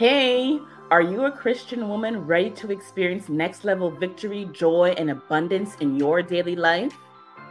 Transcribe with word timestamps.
Hey, 0.00 0.58
are 0.90 1.02
you 1.02 1.26
a 1.26 1.30
Christian 1.30 1.86
woman 1.86 2.26
ready 2.26 2.48
to 2.52 2.72
experience 2.72 3.28
next 3.28 3.64
level 3.66 3.90
victory, 3.90 4.48
joy, 4.50 4.94
and 4.96 5.10
abundance 5.10 5.74
in 5.80 5.94
your 5.94 6.22
daily 6.22 6.56
life? 6.56 6.96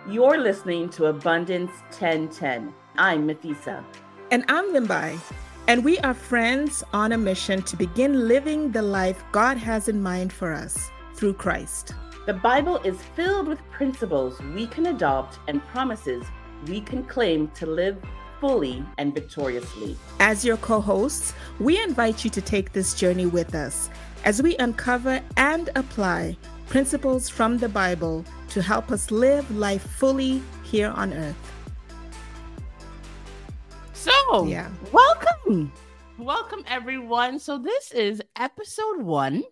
You're 0.10 0.40
listening 0.40 0.90
to 0.98 1.06
Abundance 1.14 1.70
1010. 1.90 2.74
I'm 2.98 3.28
Matthesa. 3.28 3.86
And 4.32 4.46
I'm 4.48 4.74
Vimbai. 4.74 5.20
And 5.68 5.86
we 5.86 6.00
are 6.00 6.16
friends 6.16 6.84
on 6.92 7.12
a 7.12 7.20
mission 7.20 7.62
to 7.62 7.78
begin 7.78 8.28
living 8.28 8.72
the 8.72 8.82
life 8.82 9.24
God 9.32 9.58
has 9.58 9.88
in 9.88 10.02
mind 10.02 10.34
for 10.34 10.52
us 10.52 10.90
through 11.14 11.34
Christ. 11.34 11.94
The 12.26 12.34
Bible 12.34 12.78
is 12.78 13.00
filled 13.16 13.48
with 13.48 13.62
principles 13.70 14.42
we 14.56 14.66
can 14.66 14.88
adopt 14.88 15.38
and 15.48 15.64
promises 15.68 16.26
we 16.66 16.82
can 16.82 17.04
claim 17.04 17.50
to 17.50 17.68
live 17.68 17.98
fully 18.40 18.84
and 18.98 19.14
victoriously. 19.14 19.98
As 20.20 20.44
your 20.46 20.58
co 20.58 20.80
hosts, 20.80 21.34
we 21.60 21.82
invite 21.82 22.24
you 22.24 22.30
to 22.32 22.42
take 22.42 22.74
this 22.74 22.94
journey 22.94 23.26
with 23.26 23.56
us 23.56 23.90
as 24.26 24.42
we 24.42 24.56
uncover 24.58 25.22
and 25.38 25.70
apply 25.76 26.38
principles 26.68 27.30
from 27.30 27.58
the 27.58 27.70
Bible 27.70 28.24
to 28.50 28.62
help 28.62 28.92
us 28.92 29.12
live 29.12 29.50
life 29.52 29.82
fully 29.82 30.42
here 30.64 30.90
on 30.90 31.14
earth. 31.14 31.36
So, 33.94 34.46
yeah. 34.46 34.70
welcome. 34.92 35.72
Welcome, 36.18 36.64
everyone. 36.68 37.40
So, 37.40 37.58
this 37.58 37.92
is 37.92 38.22
episode 38.36 39.02
one 39.02 39.44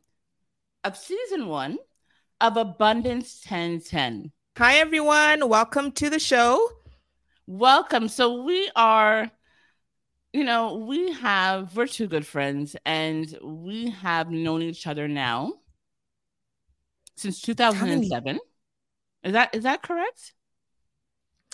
of 0.84 0.96
season 0.96 1.48
one 1.48 1.78
of 2.40 2.56
Abundance 2.56 3.44
1010. 3.48 4.32
Hi, 4.58 4.76
everyone. 4.76 5.50
Welcome 5.50 5.92
to 5.94 6.10
the 6.10 6.20
show. 6.20 6.77
Welcome. 7.48 8.10
So 8.10 8.44
we 8.44 8.70
are, 8.76 9.32
you 10.34 10.44
know, 10.44 10.76
we 10.76 11.14
have, 11.14 11.76
we're 11.76 11.88
two 11.88 12.08
good 12.08 12.26
friends 12.26 12.76
and 12.86 13.36
we 13.42 13.90
have 13.90 14.30
known 14.30 14.62
each 14.62 14.86
other 14.86 15.08
now 15.08 15.54
since 17.16 17.42
2007. 17.42 18.40
Is 19.24 19.34
that, 19.34 19.56
is 19.56 19.64
that 19.64 19.82
correct? 19.82 20.34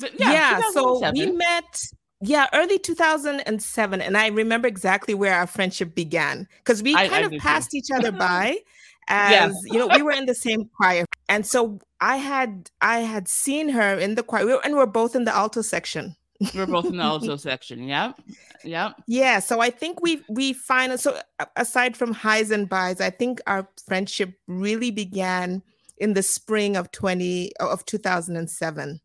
But 0.02 0.20
yeah, 0.20 0.32
yeah 0.32 0.62
so 0.72 1.12
we 1.12 1.32
met 1.32 1.78
yeah, 2.26 2.48
early 2.54 2.80
2007. 2.80 4.02
And 4.02 4.18
I 4.18 4.28
remember 4.28 4.68
exactly 4.68 5.14
where 5.14 5.34
our 5.34 5.46
friendship 5.46 5.94
began 5.94 6.48
because 6.60 6.82
we 6.82 6.94
kind 6.94 7.14
I 7.14 7.20
of 7.20 7.34
passed 7.34 7.72
too. 7.72 7.78
each 7.78 7.92
other 7.94 8.12
by 8.12 8.58
as 9.10 9.32
yes. 9.32 9.56
you 9.66 9.78
know, 9.78 9.90
we 9.94 10.02
were 10.02 10.12
in 10.12 10.26
the 10.26 10.34
same 10.34 10.70
choir. 10.76 11.06
And 11.34 11.48
so 11.48 11.80
I 12.00 12.18
had 12.18 12.70
I 12.80 13.00
had 13.00 13.28
seen 13.28 13.70
her 13.70 13.98
in 13.98 14.14
the 14.14 14.22
choir, 14.22 14.60
and 14.64 14.76
we're 14.76 14.86
both 14.86 15.16
in 15.16 15.24
the 15.26 15.36
alto 15.36 15.64
section. 15.64 16.16
we're 16.54 16.68
both 16.68 16.86
in 16.86 16.98
the 16.98 17.04
alto 17.04 17.36
section. 17.50 17.88
Yep. 17.88 18.20
Yep. 18.64 19.02
Yeah. 19.08 19.40
So 19.40 19.60
I 19.60 19.72
think 19.72 20.00
we 20.00 20.22
we 20.30 20.54
finally 20.54 20.98
so 20.98 21.20
aside 21.56 21.98
from 21.98 22.14
highs 22.14 22.52
and 22.52 22.70
buys, 22.70 23.02
I 23.02 23.10
think 23.10 23.42
our 23.48 23.68
friendship 23.88 24.36
really 24.48 24.92
began 24.92 25.64
in 25.98 26.14
the 26.14 26.22
spring 26.22 26.78
of 26.78 26.92
20 26.92 27.52
of 27.60 27.84
2007. 27.86 29.02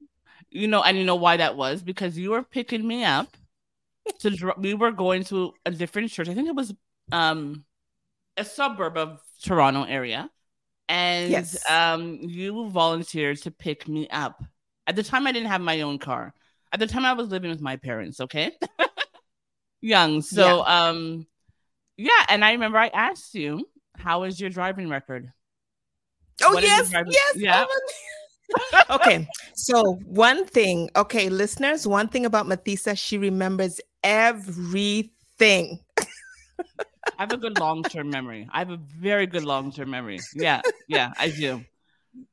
You 0.51 0.69
know, 0.69 0.83
and 0.83 0.99
you 0.99 1.05
know 1.05 1.17
why 1.17 1.39
that 1.39 1.57
was 1.57 1.83
because 1.83 2.19
you 2.19 2.33
were 2.33 2.43
picking 2.43 2.87
me 2.87 3.05
up. 3.05 3.39
So 4.19 4.31
we 4.59 4.75
were 4.75 4.93
going 4.93 5.25
to 5.25 5.55
a 5.65 5.71
different 5.71 6.11
church. 6.11 6.29
I 6.29 6.35
think 6.35 6.49
it 6.49 6.55
was 6.55 6.75
um 7.11 7.65
a 8.37 8.45
suburb 8.45 8.99
of 8.99 9.23
Toronto 9.43 9.85
area. 9.85 10.29
And 10.89 11.31
yes. 11.31 11.69
um, 11.71 12.19
you 12.23 12.71
volunteered 12.71 13.43
to 13.43 13.51
pick 13.51 13.87
me 13.89 14.09
up. 14.09 14.43
At 14.87 14.97
the 14.97 15.03
time, 15.03 15.27
I 15.27 15.33
didn't 15.33 15.49
have 15.49 15.61
my 15.61 15.83
own 15.83 15.99
car. 15.99 16.33
At 16.73 16.81
the 16.81 16.87
time, 16.87 17.05
I 17.05 17.13
was 17.13 17.29
living 17.29 17.51
with 17.51 17.61
my 17.61 17.77
parents, 17.77 18.21
okay? 18.21 18.53
Young. 19.81 20.23
So, 20.23 20.65
yeah. 20.67 20.89
um, 20.89 21.27
yeah. 21.97 22.25
And 22.29 22.45
I 22.45 22.53
remember 22.53 22.79
I 22.79 22.89
asked 22.89 23.35
you, 23.35 23.69
how 23.97 24.23
is 24.25 24.41
your 24.41 24.51
driving 24.51 24.89
record? 24.89 25.31
Oh, 26.43 26.55
what 26.55 26.63
yes. 26.63 26.91
Yes. 26.93 27.37
Yeah. 27.37 27.65
okay. 28.91 29.29
So, 29.55 29.95
one 30.07 30.47
thing, 30.47 30.89
okay, 30.97 31.29
listeners, 31.29 31.87
one 31.87 32.09
thing 32.09 32.25
about 32.25 32.47
Matthesa, 32.47 32.99
she 32.99 33.19
remembers 33.19 33.81
everything. 34.03 35.81
I 37.17 37.23
have 37.23 37.33
a 37.33 37.37
good 37.37 37.59
long 37.59 37.83
term 37.83 38.11
memory. 38.11 38.49
I 38.53 38.59
have 38.61 38.71
a 38.71 38.77
very 38.77 39.27
good 39.27 39.45
long 39.45 39.73
term 39.73 39.91
memory. 39.91 40.21
Yeah, 40.35 40.61
yeah, 40.89 41.13
I 41.19 41.31
do. 41.31 41.65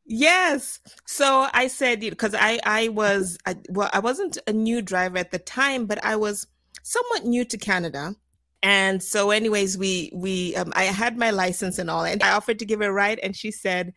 Yes. 0.05 0.79
So 1.05 1.47
I 1.53 1.67
said 1.67 1.99
because 1.99 2.35
I 2.35 2.59
I 2.65 2.89
was 2.89 3.37
I, 3.45 3.55
well 3.69 3.89
I 3.93 3.99
wasn't 3.99 4.37
a 4.47 4.53
new 4.53 4.81
driver 4.81 5.17
at 5.17 5.31
the 5.31 5.39
time, 5.39 5.85
but 5.85 6.03
I 6.03 6.15
was 6.15 6.47
somewhat 6.83 7.25
new 7.25 7.45
to 7.45 7.57
Canada. 7.57 8.15
And 8.63 9.03
so, 9.03 9.29
anyways, 9.29 9.77
we 9.77 10.11
we 10.13 10.55
um, 10.55 10.71
I 10.75 10.85
had 10.85 11.17
my 11.17 11.29
license 11.29 11.77
and 11.77 11.89
all, 11.89 12.03
and 12.03 12.23
I 12.23 12.31
offered 12.31 12.57
to 12.59 12.65
give 12.65 12.79
her 12.79 12.89
a 12.89 12.93
ride, 12.93 13.19
and 13.19 13.35
she 13.35 13.51
said, 13.51 13.93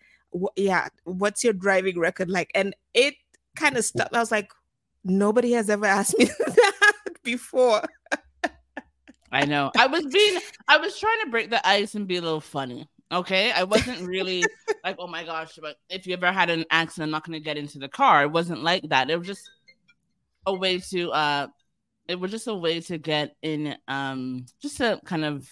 "Yeah, 0.56 0.89
what's 1.05 1.43
your 1.43 1.55
driving 1.55 1.99
record 1.99 2.28
like?" 2.28 2.50
And 2.55 2.77
it 2.93 3.15
kind 3.56 3.78
of 3.78 3.84
stopped. 3.84 4.15
I 4.15 4.21
was 4.21 4.31
like, 4.31 4.50
"Nobody 5.05 5.53
has 5.53 5.71
ever 5.71 5.87
asked 5.87 6.19
me 6.19 6.27
that 6.39 7.12
before." 7.22 7.83
I 9.31 9.44
know. 9.44 9.71
I 9.77 9.87
was 9.87 10.06
being 10.06 10.41
I 10.66 10.78
was 10.78 10.99
trying 10.99 11.21
to 11.25 11.31
break 11.31 11.50
the 11.50 11.66
ice 11.66 11.94
and 11.94 12.06
be 12.06 12.16
a 12.16 12.22
little 12.22 12.41
funny. 12.41 12.89
Okay. 13.11 13.53
I 13.53 13.65
wasn't 13.65 14.06
really 14.06 14.44
like, 14.84 14.97
oh 14.99 15.06
my 15.06 15.25
gosh, 15.25 15.59
but 15.61 15.77
if 15.89 16.06
you 16.06 16.15
ever 16.15 16.33
had 16.33 16.50
an 16.50 16.65
accident, 16.71 17.09
I'm 17.09 17.11
not 17.11 17.25
gonna 17.25 17.41
get 17.41 17.56
into 17.56 17.78
the 17.78 17.89
car. 17.89 18.22
It 18.22 18.33
wasn't 18.33 18.62
like 18.62 18.89
that. 18.89 19.11
It 19.11 19.19
was 19.19 19.27
just 19.27 19.50
a 20.47 20.55
way 20.55 20.78
to 20.78 21.11
uh 21.11 21.47
it 22.06 22.19
was 22.19 22.31
just 22.31 22.47
a 22.47 22.55
way 22.55 22.81
to 22.81 22.97
get 22.97 23.37
in 23.43 23.77
um 23.87 24.47
just 24.61 24.78
to 24.78 25.00
kind 25.05 25.25
of 25.25 25.49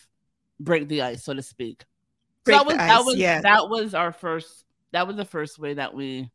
break 0.59 0.89
the 0.89 1.03
ice, 1.03 1.25
so 1.25 1.35
to 1.35 1.43
speak. 1.43 1.85
Break 2.45 2.57
that 2.57 2.67
was 2.67 2.77
that 2.77 3.05
was 3.05 3.17
yeah. 3.17 3.41
that 3.43 3.69
was 3.69 3.95
our 3.95 4.13
first 4.13 4.65
that 4.93 5.07
was 5.07 5.17
the 5.17 5.25
first 5.25 5.59
way 5.59 5.75
that 5.75 5.95
we 5.95 6.31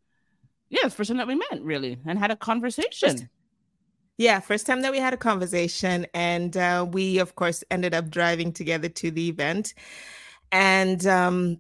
yeah, 0.70 0.84
the 0.84 0.90
first 0.90 1.10
time 1.10 1.18
that 1.18 1.28
we 1.28 1.36
met 1.36 1.62
really 1.62 2.00
and 2.06 2.18
had 2.18 2.32
a 2.32 2.36
conversation. 2.36 3.30
Yeah, 4.22 4.40
first 4.40 4.68
time 4.68 4.82
that 4.84 4.92
we 4.92 5.00
had 5.00 5.14
a 5.14 5.18
conversation, 5.18 6.06
and 6.14 6.56
uh, 6.56 6.86
we, 6.90 7.18
of 7.18 7.36
course, 7.36 7.64
ended 7.72 7.94
up 7.94 8.10
driving 8.10 8.54
together 8.54 8.88
to 8.88 9.10
the 9.10 9.30
event. 9.30 9.74
And 10.52 11.06
um, 11.08 11.58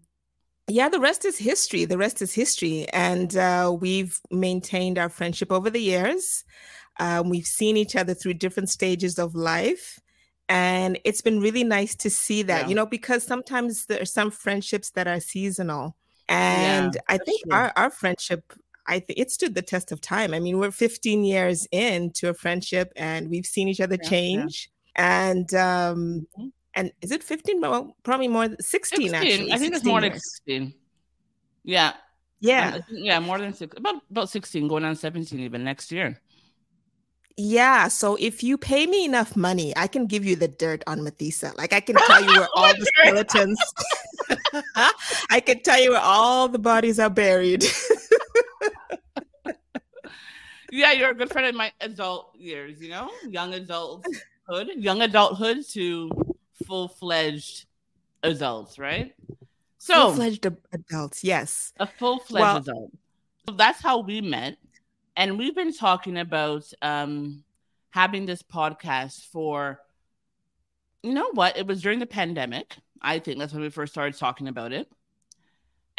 yeah, 0.68 0.88
the 0.90 1.00
rest 1.00 1.26
is 1.26 1.38
history. 1.38 1.86
The 1.86 1.98
rest 1.98 2.22
is 2.22 2.34
history. 2.34 2.88
And 2.90 3.36
uh, 3.36 3.76
we've 3.80 4.20
maintained 4.30 5.00
our 5.00 5.10
friendship 5.10 5.52
over 5.52 5.70
the 5.70 5.82
years. 5.82 6.44
Um, 7.00 7.30
we've 7.30 7.48
seen 7.48 7.78
each 7.78 7.96
other 7.96 8.14
through 8.14 8.36
different 8.36 8.70
stages 8.70 9.18
of 9.18 9.34
life. 9.34 10.00
And 10.48 11.00
it's 11.04 11.22
been 11.22 11.40
really 11.40 11.64
nice 11.64 11.96
to 11.96 12.10
see 12.10 12.44
that, 12.44 12.64
yeah. 12.64 12.68
you 12.68 12.76
know, 12.76 12.86
because 12.86 13.24
sometimes 13.24 13.86
there 13.86 14.02
are 14.02 14.06
some 14.06 14.30
friendships 14.30 14.92
that 14.92 15.08
are 15.08 15.20
seasonal. 15.20 15.96
And 16.28 16.94
yeah, 16.94 17.02
I 17.08 17.18
think 17.18 17.42
our, 17.52 17.74
our 17.76 17.90
friendship 17.90 18.54
I 18.88 19.00
think 19.00 19.20
it 19.20 19.32
stood 19.32 19.56
the 19.56 19.62
test 19.62 19.92
of 19.92 20.02
time. 20.02 20.34
I 20.34 20.40
mean, 20.40 20.58
we're 20.58 20.72
15 20.72 21.24
years 21.24 21.68
into 21.72 22.30
a 22.30 22.34
friendship 22.34 22.92
and 22.96 23.30
we've 23.30 23.46
seen 23.46 23.68
each 23.68 23.82
other 23.82 23.98
yeah, 24.02 24.10
change. 24.10 24.70
Yeah. 24.96 25.30
And 25.30 25.54
um 25.54 26.28
mm-hmm. 26.38 26.48
and 26.76 26.92
is 27.02 27.12
it 27.12 27.24
15? 27.24 27.62
Well, 27.62 27.96
probably 28.04 28.28
more 28.28 28.50
16, 28.60 29.10
16. 29.10 29.14
actually. 29.16 29.54
I 29.54 29.58
think 29.58 29.76
it's 29.76 29.86
more 29.86 30.02
years. 30.02 30.14
like 30.14 30.22
16. 30.22 30.74
Yeah. 31.64 31.94
Yeah. 32.40 32.76
Um, 32.76 32.82
yeah, 32.90 33.20
more 33.20 33.38
than 33.38 33.54
six 33.54 33.78
about 33.78 34.02
about 34.10 34.30
16, 34.30 34.68
going 34.68 34.84
on 34.84 34.96
17 34.96 35.40
even 35.40 35.64
next 35.64 35.92
year. 35.92 36.20
Yeah. 37.38 37.88
So 37.88 38.18
if 38.20 38.44
you 38.44 38.58
pay 38.58 38.88
me 38.88 39.06
enough 39.06 39.36
money, 39.36 39.74
I 39.78 39.88
can 39.88 40.06
give 40.08 40.26
you 40.26 40.36
the 40.36 40.48
dirt 40.48 40.84
on 40.88 41.00
Matthesa. 41.00 41.58
Like 41.58 41.72
I 41.72 41.80
can 41.80 41.96
tell 42.08 42.22
you 42.22 42.40
where 42.40 42.50
all 42.56 42.74
the 42.74 42.86
skeletons 42.98 43.60
I 45.30 45.40
can 45.40 45.62
tell 45.62 45.82
you 45.82 45.92
where 45.92 46.02
all 46.02 46.48
the 46.48 46.60
bodies 46.60 47.00
are 47.00 47.10
buried. 47.10 47.66
Yeah, 50.72 50.94
you're 50.94 51.12
a 51.12 51.16
good 51.16 51.30
friend 51.30 51.48
in 51.48 51.56
my 51.56 51.72
adult 51.82 52.34
years, 52.36 52.82
you 52.82 52.90
know, 52.90 53.12
young 53.28 53.54
adulthood, 53.54 54.70
young 54.78 55.02
adulthood 55.02 55.68
to 55.72 56.10
full 56.66 56.88
fledged 56.88 57.66
adults, 58.24 58.80
right? 58.80 59.14
So 59.78 59.94
full 59.94 60.16
fledged 60.16 60.48
adults, 60.72 61.24
yes, 61.24 61.74
a 61.80 61.86
full 61.86 62.20
fledged 62.20 62.42
well, 62.42 62.58
adult. 62.58 62.92
So 63.46 63.56
that's 63.56 63.82
how 63.82 64.00
we 64.00 64.22
met, 64.22 64.58
and 65.18 65.38
we've 65.38 65.56
been 65.56 65.74
talking 65.74 66.18
about 66.18 66.72
um, 66.82 67.44
having 67.92 68.26
this 68.26 68.42
podcast 68.42 69.26
for. 69.28 69.80
You 71.04 71.14
know 71.14 71.32
what? 71.34 71.58
It 71.58 71.66
was 71.66 71.82
during 71.82 71.98
the 71.98 72.06
pandemic. 72.06 72.78
I 73.02 73.18
think 73.18 73.40
that's 73.40 73.54
when 73.54 73.64
we 73.64 73.70
first 73.70 73.92
started 73.92 74.16
talking 74.18 74.48
about 74.48 74.72
it. 74.72 74.88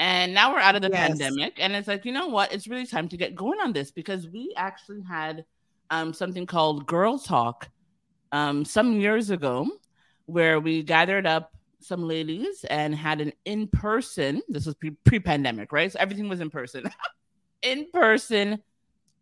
And 0.03 0.35
now 0.35 0.53
we're 0.53 0.59
out 0.59 0.75
of 0.75 0.83
the 0.83 0.91
yes. 0.91 1.11
pandemic, 1.11 1.59
and 1.61 1.75
it's 1.75 1.87
like, 1.87 2.05
you 2.05 2.11
know 2.11 2.27
what? 2.27 2.53
It's 2.53 2.67
really 2.67 2.87
time 2.87 3.09
to 3.11 3.17
get 3.17 3.37
going 3.37 3.61
on 3.61 3.73
this 3.73 3.93
because 3.93 4.29
we 4.29 4.53
actually 4.57 5.01
had 5.01 5.45
um, 5.91 6.13
something 6.13 6.45
called 6.45 6.89
Girl 6.89 7.21
Talk 7.21 7.69
um, 8.33 8.65
some 8.65 8.99
years 8.99 9.31
ago 9.31 9.65
where 10.27 10.59
we 10.59 10.83
gathered 10.83 11.25
up 11.25 11.53
some 11.79 12.03
ladies 12.03 12.65
and 12.65 12.97
had 12.97 13.21
an 13.21 13.33
in 13.45 13.69
person, 13.69 14.43
this 14.49 14.67
was 14.67 14.75
pre 14.75 15.21
pandemic, 15.21 15.71
right? 15.71 15.93
So 15.93 16.01
everything 16.01 16.29
was 16.29 16.41
in 16.41 16.51
person, 16.51 16.83
in 17.63 17.87
person 17.93 18.61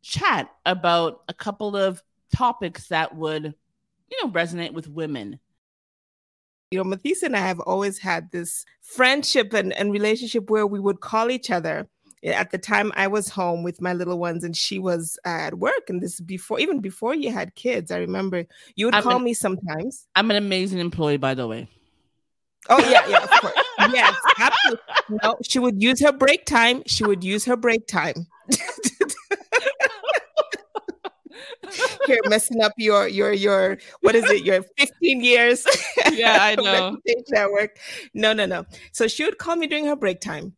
chat 0.00 0.50
about 0.64 1.24
a 1.28 1.34
couple 1.34 1.76
of 1.76 2.02
topics 2.34 2.88
that 2.88 3.14
would, 3.14 3.54
you 4.10 4.24
know, 4.24 4.32
resonate 4.32 4.72
with 4.72 4.88
women 4.88 5.40
you 6.70 6.78
know, 6.78 6.84
Mathis 6.84 7.22
and 7.22 7.36
I 7.36 7.40
have 7.40 7.60
always 7.60 7.98
had 7.98 8.30
this 8.30 8.64
friendship 8.80 9.52
and, 9.52 9.72
and 9.72 9.92
relationship 9.92 10.50
where 10.50 10.66
we 10.66 10.78
would 10.78 11.00
call 11.00 11.30
each 11.30 11.50
other. 11.50 11.88
At 12.22 12.50
the 12.50 12.58
time, 12.58 12.92
I 12.96 13.06
was 13.06 13.28
home 13.30 13.62
with 13.62 13.80
my 13.80 13.94
little 13.94 14.18
ones, 14.18 14.44
and 14.44 14.54
she 14.54 14.78
was 14.78 15.18
at 15.24 15.54
work. 15.54 15.88
And 15.88 16.02
this 16.02 16.20
before, 16.20 16.60
even 16.60 16.80
before 16.80 17.14
you 17.14 17.32
had 17.32 17.54
kids, 17.54 17.90
I 17.90 17.96
remember 17.98 18.44
you 18.76 18.86
would 18.86 18.94
I'm 18.94 19.02
call 19.02 19.16
an- 19.16 19.24
me 19.24 19.34
sometimes. 19.34 20.06
I'm 20.14 20.30
an 20.30 20.36
amazing 20.36 20.78
employee, 20.80 21.16
by 21.16 21.34
the 21.34 21.48
way. 21.48 21.66
Oh 22.68 22.78
yeah, 22.90 23.08
yeah, 23.08 23.22
of 23.24 23.30
course. 23.30 23.54
yes, 23.92 24.14
absolutely. 24.38 25.18
No, 25.22 25.36
she 25.42 25.58
would 25.58 25.82
use 25.82 25.98
her 26.00 26.12
break 26.12 26.44
time. 26.44 26.82
She 26.86 27.04
would 27.04 27.24
use 27.24 27.46
her 27.46 27.56
break 27.56 27.86
time. 27.86 28.26
Here, 32.10 32.20
messing 32.28 32.62
up 32.62 32.72
your 32.76 33.06
your 33.08 33.32
your 33.32 33.78
what 34.00 34.14
is 34.14 34.24
it? 34.30 34.44
Your 34.44 34.62
15 34.78 35.22
years. 35.22 35.66
Yeah, 36.12 36.38
I 36.40 36.54
know. 36.56 36.96
reputation 37.06 37.36
at 37.36 37.50
work. 37.52 37.78
No, 38.14 38.32
no, 38.32 38.44
no. 38.46 38.64
So 38.92 39.06
she 39.06 39.24
would 39.24 39.38
call 39.38 39.56
me 39.56 39.66
during 39.66 39.86
her 39.86 39.96
break 39.96 40.20
time, 40.20 40.54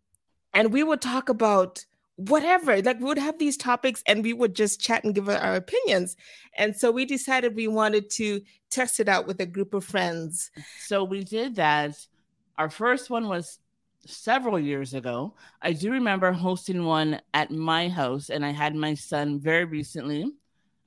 and 0.54 0.72
we 0.72 0.82
would 0.82 1.00
talk 1.02 1.28
about 1.28 1.84
whatever. 2.16 2.80
Like 2.80 2.98
we 2.98 3.04
would 3.04 3.18
have 3.18 3.38
these 3.38 3.56
topics, 3.56 4.02
and 4.06 4.22
we 4.22 4.32
would 4.32 4.54
just 4.54 4.80
chat 4.80 5.04
and 5.04 5.14
give 5.14 5.28
our 5.28 5.54
opinions. 5.54 6.16
And 6.56 6.74
so 6.76 6.90
we 6.90 7.04
decided 7.04 7.54
we 7.54 7.68
wanted 7.68 8.08
to 8.12 8.40
test 8.70 9.00
it 9.00 9.08
out 9.08 9.26
with 9.26 9.40
a 9.40 9.46
group 9.46 9.74
of 9.74 9.84
friends. 9.84 10.50
So 10.80 11.04
we 11.04 11.22
did 11.24 11.56
that. 11.56 11.94
Our 12.56 12.70
first 12.70 13.10
one 13.10 13.28
was 13.28 13.58
several 14.06 14.58
years 14.58 14.94
ago. 14.94 15.34
I 15.60 15.72
do 15.72 15.90
remember 15.92 16.32
hosting 16.32 16.84
one 16.84 17.20
at 17.34 17.50
my 17.50 17.88
house, 17.88 18.30
and 18.30 18.44
I 18.44 18.50
had 18.50 18.74
my 18.74 18.94
son 18.94 19.38
very 19.40 19.64
recently. 19.64 20.32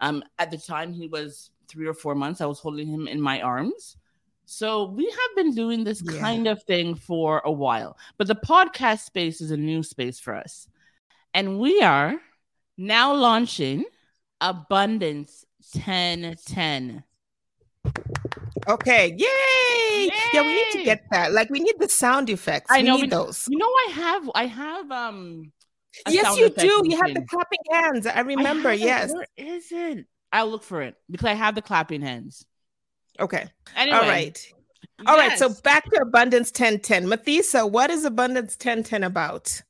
Um, 0.02 0.24
at 0.40 0.52
the 0.52 0.58
time, 0.58 0.94
he 0.94 1.08
was 1.08 1.52
three 1.68 1.88
or 1.88 1.94
four 1.94 2.16
months. 2.16 2.42
I 2.42 2.46
was 2.46 2.60
holding 2.60 2.88
him 2.88 3.08
in 3.08 3.20
my 3.22 3.42
arms. 3.42 3.98
So 4.46 4.86
we 4.92 5.06
have 5.06 5.36
been 5.36 5.56
doing 5.56 5.84
this 5.84 6.04
Yeah. 6.06 6.20
kind 6.20 6.48
of 6.48 6.62
thing 6.64 6.94
for 6.96 7.42
a 7.46 7.52
while, 7.52 7.98
but 8.18 8.28
the 8.28 8.36
podcast 8.36 9.00
space 9.06 9.42
is 9.42 9.50
a 9.52 9.58
new 9.58 9.82
space 9.82 10.20
for 10.20 10.36
us. 10.36 10.68
And 11.34 11.60
we 11.60 11.82
are 11.82 12.16
now 12.78 13.14
launching 13.16 13.86
Abundance 14.42 15.46
1010. 15.74 17.04
Okay, 18.68 19.16
yay! 19.18 20.12
Yeah, 20.34 20.42
we 20.42 20.56
need 20.56 20.72
to 20.74 20.84
get 20.84 21.04
that. 21.12 21.32
Like, 21.34 21.50
we 21.50 21.60
need 21.60 21.76
the 21.80 21.90
sound 21.90 22.30
effects. 22.30 22.70
I 22.72 22.78
we 22.80 22.84
know, 22.84 22.96
need 22.96 23.02
we- 23.04 23.08
those. 23.10 23.48
You 23.50 23.58
know, 23.58 23.66
I 23.88 23.92
have, 23.94 24.32
I 24.36 24.46
have, 24.48 24.92
um, 24.92 25.52
Yes, 26.08 26.38
you 26.38 26.50
do. 26.50 26.82
You 26.86 26.98
have 27.02 27.14
the 27.14 27.26
clapping 27.30 27.60
hands. 27.72 28.08
I 28.08 28.14
I 28.14 28.20
remember. 28.22 28.72
it. 28.72 28.80
Yes. 28.80 29.14
Where 29.14 29.28
is 29.38 29.72
it? 29.72 30.06
I'll 30.32 30.50
look 30.50 30.64
for 30.64 30.82
it 30.82 30.96
because 31.10 31.28
I 31.28 31.34
have 31.34 31.56
the 31.56 31.62
clapping 31.62 32.02
hands. 32.02 32.46
Okay. 33.20 33.48
Anyway, 33.76 33.98
All 33.98 34.04
right. 34.04 34.54
All 35.08 35.18
right. 35.18 35.38
So 35.38 35.50
back 35.64 35.86
to 35.92 36.02
Abundance 36.02 36.50
1010. 36.50 37.06
Matthesa, 37.06 37.70
what 37.70 37.90
is 37.90 38.06
Abundance 38.06 38.54
1010 38.54 39.04
about? 39.04 39.62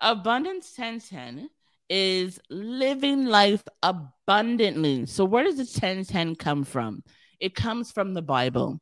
Abundance 0.00 0.72
1010 0.76 1.50
is 1.90 2.40
living 2.48 3.26
life 3.26 3.62
abundantly. 3.82 5.06
So 5.06 5.24
where 5.24 5.44
does 5.44 5.56
the 5.56 5.64
1010 5.64 6.36
come 6.36 6.64
from? 6.64 7.02
It 7.40 7.54
comes 7.54 7.92
from 7.92 8.14
the 8.14 8.22
Bible. 8.22 8.80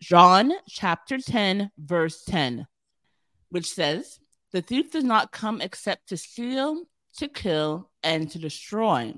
John 0.00 0.52
chapter 0.68 1.18
10 1.18 1.70
verse 1.78 2.24
10 2.24 2.66
which 3.52 3.70
says, 3.70 4.18
"The 4.52 4.62
thief 4.62 4.90
does 4.90 5.04
not 5.04 5.32
come 5.32 5.60
except 5.60 6.08
to 6.08 6.16
steal, 6.16 6.84
to 7.16 7.28
kill 7.28 7.90
and 8.02 8.30
to 8.30 8.38
destroy. 8.38 9.14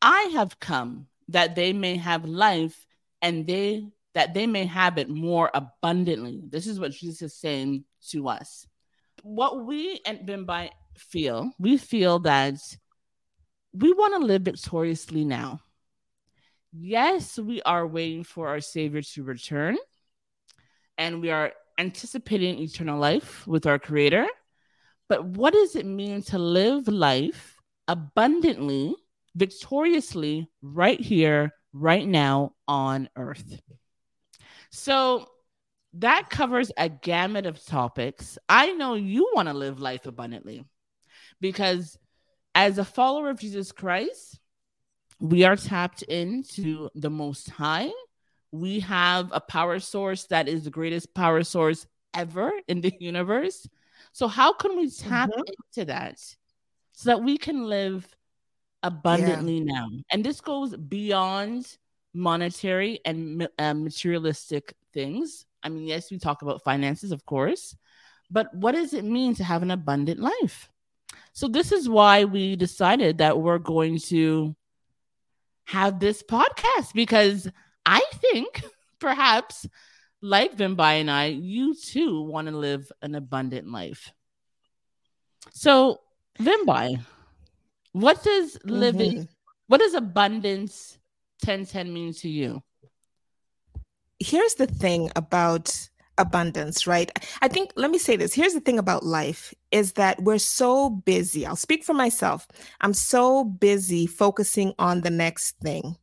I 0.00 0.22
have 0.34 0.60
come 0.60 1.08
that 1.28 1.54
they 1.54 1.72
may 1.72 1.96
have 1.96 2.24
life 2.24 2.86
and 3.20 3.46
they 3.46 3.88
that 4.14 4.34
they 4.34 4.46
may 4.46 4.64
have 4.66 4.98
it 4.98 5.08
more 5.08 5.50
abundantly." 5.52 6.40
This 6.44 6.66
is 6.66 6.80
what 6.80 6.92
Jesus 6.92 7.22
is 7.22 7.34
saying 7.34 7.84
to 8.10 8.28
us 8.28 8.66
what 9.22 9.64
we 9.64 10.00
and 10.06 10.20
Vimbai 10.20 10.70
feel, 10.96 11.52
we 11.58 11.76
feel 11.76 12.18
that 12.20 12.58
we 13.72 13.92
want 13.92 14.14
to 14.14 14.26
live 14.26 14.42
victoriously 14.42 15.24
now. 15.24 15.60
Yes, 16.72 17.38
we 17.38 17.62
are 17.62 17.86
waiting 17.86 18.24
for 18.24 18.48
our 18.48 18.60
Savior 18.60 19.02
to 19.02 19.22
return, 19.22 19.78
and 20.96 21.20
we 21.20 21.30
are 21.30 21.52
anticipating 21.78 22.58
eternal 22.58 22.98
life 22.98 23.46
with 23.46 23.66
our 23.66 23.78
Creator. 23.78 24.26
But 25.08 25.24
what 25.24 25.54
does 25.54 25.76
it 25.76 25.86
mean 25.86 26.22
to 26.24 26.38
live 26.38 26.88
life 26.88 27.56
abundantly, 27.86 28.94
victoriously, 29.34 30.50
right 30.60 31.00
here, 31.00 31.54
right 31.72 32.06
now 32.06 32.52
on 32.66 33.08
earth? 33.16 33.60
So, 34.70 35.28
that 35.94 36.28
covers 36.28 36.70
a 36.76 36.90
gamut 36.90 37.46
of 37.46 37.64
topics. 37.64 38.36
I 38.48 38.72
know 38.72 38.94
you 38.94 39.30
want 39.34 39.48
to 39.48 39.54
live 39.54 39.80
life 39.80 40.04
abundantly 40.04 40.66
because 41.40 41.98
as 42.54 42.76
a 42.76 42.84
follower 42.84 43.30
of 43.30 43.40
Jesus 43.40 43.72
Christ, 43.72 44.38
we 45.20 45.44
are 45.44 45.56
tapped 45.56 46.02
into 46.02 46.90
the 46.94 47.10
most 47.10 47.50
high. 47.50 47.90
We 48.50 48.80
have 48.80 49.30
a 49.32 49.40
power 49.40 49.78
source 49.78 50.24
that 50.26 50.48
is 50.48 50.64
the 50.64 50.70
greatest 50.70 51.14
power 51.14 51.42
source 51.44 51.86
ever 52.14 52.52
in 52.66 52.80
the 52.80 52.92
universe. 53.00 53.68
So, 54.12 54.28
how 54.28 54.52
can 54.52 54.76
we 54.76 54.90
tap 54.90 55.30
Mhm. 55.30 55.42
into 55.74 55.84
that 55.86 56.18
so 56.92 57.10
that 57.10 57.22
we 57.22 57.36
can 57.38 57.64
live 57.64 58.08
abundantly 58.82 59.60
now? 59.60 59.88
And 60.12 60.24
this 60.24 60.40
goes 60.40 60.76
beyond 60.76 61.76
monetary 62.14 63.00
and 63.04 63.48
uh, 63.58 63.74
materialistic 63.74 64.74
things. 64.92 65.44
I 65.62 65.68
mean, 65.68 65.84
yes, 65.84 66.10
we 66.10 66.18
talk 66.18 66.42
about 66.42 66.64
finances, 66.64 67.12
of 67.12 67.24
course, 67.26 67.76
but 68.30 68.52
what 68.54 68.72
does 68.72 68.94
it 68.94 69.04
mean 69.04 69.34
to 69.36 69.44
have 69.44 69.62
an 69.62 69.70
abundant 69.70 70.20
life? 70.20 70.70
So, 71.32 71.48
this 71.48 71.72
is 71.72 71.88
why 71.88 72.24
we 72.24 72.56
decided 72.56 73.18
that 73.18 73.38
we're 73.38 73.58
going 73.58 73.98
to 74.08 74.56
have 75.66 76.00
this 76.00 76.22
podcast 76.22 76.94
because 76.94 77.50
I 77.88 78.02
think 78.20 78.62
perhaps, 79.00 79.66
like 80.20 80.54
Vimbai 80.58 81.00
and 81.00 81.10
I, 81.10 81.26
you 81.26 81.74
too 81.74 82.20
want 82.20 82.48
to 82.48 82.56
live 82.56 82.92
an 83.00 83.14
abundant 83.14 83.66
life. 83.72 84.12
So, 85.54 86.00
Vimbai, 86.38 87.00
what 87.92 88.22
does 88.22 88.58
living, 88.62 89.12
Mhm. 89.12 89.28
what 89.68 89.80
does 89.80 89.94
abundance 89.94 90.98
1010 91.42 91.90
mean 91.90 92.12
to 92.14 92.28
you? 92.28 92.62
Here's 94.18 94.56
the 94.56 94.66
thing 94.66 95.10
about 95.16 95.88
abundance, 96.18 96.86
right? 96.86 97.10
I 97.40 97.48
think, 97.48 97.72
let 97.74 97.90
me 97.90 97.96
say 97.96 98.16
this. 98.16 98.34
Here's 98.34 98.52
the 98.52 98.60
thing 98.60 98.78
about 98.78 99.06
life 99.06 99.54
is 99.70 99.92
that 99.92 100.22
we're 100.22 100.38
so 100.38 100.90
busy. 100.90 101.46
I'll 101.46 101.56
speak 101.56 101.84
for 101.84 101.94
myself. 101.94 102.46
I'm 102.82 102.92
so 102.92 103.44
busy 103.44 104.06
focusing 104.06 104.74
on 104.78 105.00
the 105.00 105.10
next 105.10 105.56
thing 105.60 105.96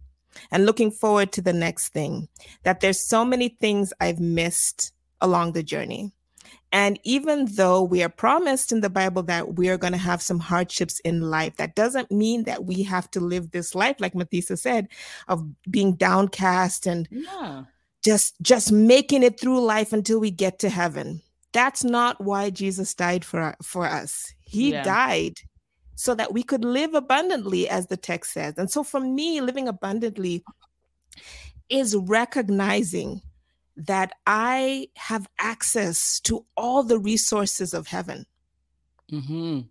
and 0.51 0.65
looking 0.65 0.92
forward 0.92 1.32
to 1.34 1.42
the 1.42 1.54
next 1.54 1.89
thing 1.89 2.27
that 2.63 2.80
there's 2.80 3.08
so 3.08 3.25
many 3.25 3.50
things 3.50 3.94
I've 4.00 4.20
missed 4.20 4.92
along 5.22 5.54
the 5.54 5.63
journey. 5.63 6.12
And 6.72 7.00
even 7.04 7.46
though 7.56 7.82
we 7.84 8.04
are 8.04 8.10
promised 8.10 8.72
in 8.72 8.82
the 8.82 8.89
Bible 8.89 9.24
that 9.24 9.56
we 9.56 9.70
are 9.70 9.77
going 9.77 9.94
to 9.94 10.00
have 10.00 10.22
some 10.22 10.39
hardships 10.39 11.00
in 11.01 11.22
life, 11.22 11.56
that 11.56 11.75
doesn't 11.75 12.12
mean 12.12 12.44
that 12.44 12.65
we 12.65 12.84
have 12.84 13.10
to 13.12 13.20
live 13.22 13.51
this 13.51 13.75
life, 13.75 13.96
like 14.00 14.13
Matthesa 14.13 14.58
said, 14.60 14.89
of 15.27 15.46
being 15.72 15.94
downcast 15.96 16.86
and 16.86 17.08
Yeah. 17.10 17.63
just 18.04 18.36
just 18.42 18.72
making 18.72 19.24
it 19.24 19.39
through 19.39 19.62
life 19.63 19.94
until 19.94 20.20
we 20.20 20.32
get 20.32 20.60
to 20.60 20.70
heaven. 20.70 21.22
That's 21.54 21.84
not 21.84 22.20
why 22.22 22.50
Jesus 22.50 22.94
died 22.94 23.24
for 23.24 23.56
for 23.63 23.86
us. 23.86 24.34
He 24.42 24.72
Yeah. 24.72 24.84
died 24.84 25.39
so 25.96 26.14
that 26.16 26.34
we 26.34 26.44
could 26.44 26.64
live 26.64 26.94
abundantly 26.94 27.68
as 27.70 27.88
the 27.88 27.98
text 27.98 28.34
says. 28.34 28.56
And 28.58 28.70
so 28.70 28.84
for 28.84 29.00
me 29.00 29.42
living 29.42 29.68
abundantly 29.68 30.44
is 31.70 31.96
recognizing 31.96 33.22
that 33.78 34.14
I 34.28 34.90
have 34.96 35.28
access 35.40 36.20
to 36.22 36.46
all 36.56 36.84
the 36.84 37.00
resources 37.00 37.74
of 37.74 37.88
heaven. 37.88 38.25
hmm 39.10 39.62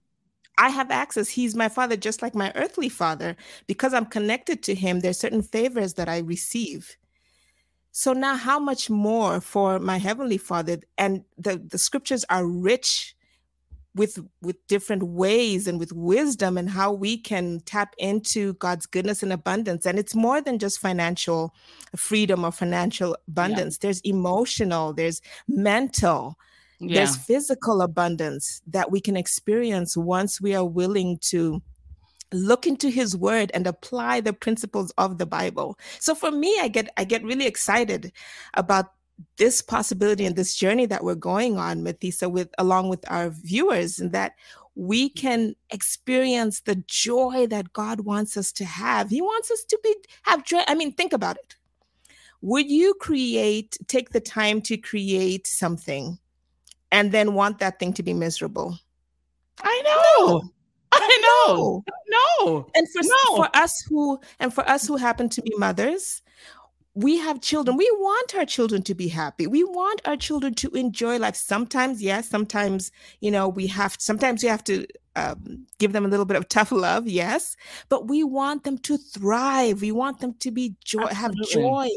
I 0.56 0.68
have 0.68 0.92
access. 0.92 1.28
He's 1.28 1.56
my 1.56 1.68
father, 1.68 1.96
just 1.96 2.22
like 2.22 2.34
my 2.34 2.52
earthly 2.54 2.88
father. 2.88 3.36
Because 3.66 3.92
I'm 3.92 4.06
connected 4.06 4.62
to 4.64 4.74
him, 4.74 5.00
there's 5.00 5.18
certain 5.18 5.42
favors 5.42 5.94
that 5.94 6.08
I 6.08 6.18
receive. 6.18 6.96
So 7.90 8.12
now, 8.12 8.36
how 8.36 8.60
much 8.60 8.88
more 8.88 9.40
for 9.40 9.80
my 9.80 9.98
heavenly 9.98 10.38
father? 10.38 10.78
And 10.96 11.24
the, 11.36 11.58
the 11.58 11.78
scriptures 11.78 12.24
are 12.30 12.46
rich 12.46 13.16
with 13.94 14.18
with 14.42 14.56
different 14.66 15.02
ways 15.04 15.66
and 15.68 15.78
with 15.78 15.92
wisdom 15.92 16.58
and 16.58 16.68
how 16.68 16.92
we 16.92 17.16
can 17.16 17.60
tap 17.60 17.94
into 17.98 18.54
God's 18.54 18.86
goodness 18.86 19.22
and 19.22 19.32
abundance. 19.32 19.86
And 19.86 19.98
it's 19.98 20.14
more 20.14 20.40
than 20.40 20.58
just 20.58 20.80
financial 20.80 21.54
freedom 21.96 22.44
or 22.44 22.50
financial 22.52 23.16
abundance. 23.28 23.78
There's 23.78 24.00
emotional, 24.00 24.92
there's 24.92 25.20
mental, 25.48 26.36
Yeah. 26.80 26.94
there's 26.96 27.16
physical 27.16 27.80
abundance 27.82 28.60
that 28.66 28.90
we 28.90 29.00
can 29.00 29.16
experience 29.16 29.96
once 29.96 30.40
we 30.40 30.54
are 30.54 30.66
willing 30.66 31.18
to 31.30 31.62
look 32.32 32.66
into 32.66 32.88
his 32.90 33.16
word 33.16 33.50
and 33.54 33.66
apply 33.66 34.20
the 34.20 34.32
principles 34.32 34.90
of 34.98 35.18
the 35.18 35.26
bible 35.26 35.78
so 36.00 36.16
for 36.16 36.32
me 36.32 36.58
i 36.60 36.66
get 36.66 36.88
i 36.96 37.04
get 37.04 37.22
really 37.22 37.46
excited 37.46 38.10
about 38.54 38.86
this 39.36 39.62
possibility 39.62 40.26
and 40.26 40.36
this 40.36 40.54
journey 40.54 40.86
that 40.86 41.04
we're 41.04 41.14
going 41.14 41.56
on, 41.56 41.82
Matthesa, 41.82 42.30
with 42.30 42.48
along 42.58 42.88
with 42.88 43.04
our 43.10 43.30
viewers, 43.30 43.98
and 43.98 44.12
that 44.12 44.32
we 44.74 45.08
mm-hmm. 45.08 45.20
can 45.20 45.54
experience 45.70 46.60
the 46.60 46.76
joy 46.86 47.46
that 47.48 47.72
God 47.72 48.00
wants 48.00 48.36
us 48.36 48.52
to 48.52 48.64
have. 48.64 49.10
He 49.10 49.22
wants 49.22 49.50
us 49.50 49.64
to 49.64 49.78
be 49.82 49.94
have 50.22 50.44
joy. 50.44 50.62
I 50.66 50.74
mean, 50.74 50.92
think 50.92 51.12
about 51.12 51.36
it. 51.36 51.56
Would 52.42 52.70
you 52.70 52.94
create, 53.00 53.78
take 53.86 54.10
the 54.10 54.20
time 54.20 54.60
to 54.62 54.76
create 54.76 55.46
something 55.46 56.18
and 56.92 57.10
then 57.10 57.32
want 57.32 57.58
that 57.60 57.78
thing 57.78 57.94
to 57.94 58.02
be 58.02 58.12
miserable? 58.12 58.78
I 59.62 59.82
know. 59.82 60.26
No. 60.26 60.50
I 60.92 61.44
know. 61.46 61.84
No. 62.08 62.44
no. 62.44 62.66
And 62.74 62.86
for, 62.90 63.00
no. 63.02 63.36
for 63.36 63.56
us 63.56 63.82
who 63.88 64.20
and 64.38 64.52
for 64.52 64.68
us 64.68 64.86
who 64.86 64.96
happen 64.96 65.28
to 65.30 65.42
be 65.42 65.52
mothers, 65.56 66.22
we 66.94 67.18
have 67.18 67.40
children. 67.40 67.76
We 67.76 67.90
want 67.98 68.34
our 68.36 68.44
children 68.44 68.82
to 68.82 68.94
be 68.94 69.08
happy. 69.08 69.46
We 69.46 69.64
want 69.64 70.00
our 70.04 70.16
children 70.16 70.54
to 70.54 70.70
enjoy 70.70 71.18
life. 71.18 71.34
Sometimes, 71.34 72.00
yes, 72.00 72.28
sometimes, 72.28 72.92
you 73.20 73.30
know, 73.30 73.48
we 73.48 73.66
have, 73.66 73.96
sometimes 73.98 74.42
we 74.42 74.48
have 74.48 74.62
to 74.64 74.86
um, 75.16 75.66
give 75.78 75.92
them 75.92 76.04
a 76.04 76.08
little 76.08 76.24
bit 76.24 76.36
of 76.36 76.48
tough 76.48 76.70
love, 76.70 77.08
yes, 77.08 77.56
but 77.88 78.08
we 78.08 78.22
want 78.22 78.64
them 78.64 78.78
to 78.78 78.96
thrive. 78.96 79.80
We 79.80 79.92
want 79.92 80.20
them 80.20 80.34
to 80.34 80.50
be 80.50 80.74
joy, 80.84 81.06
have 81.06 81.34
joy. 81.50 81.88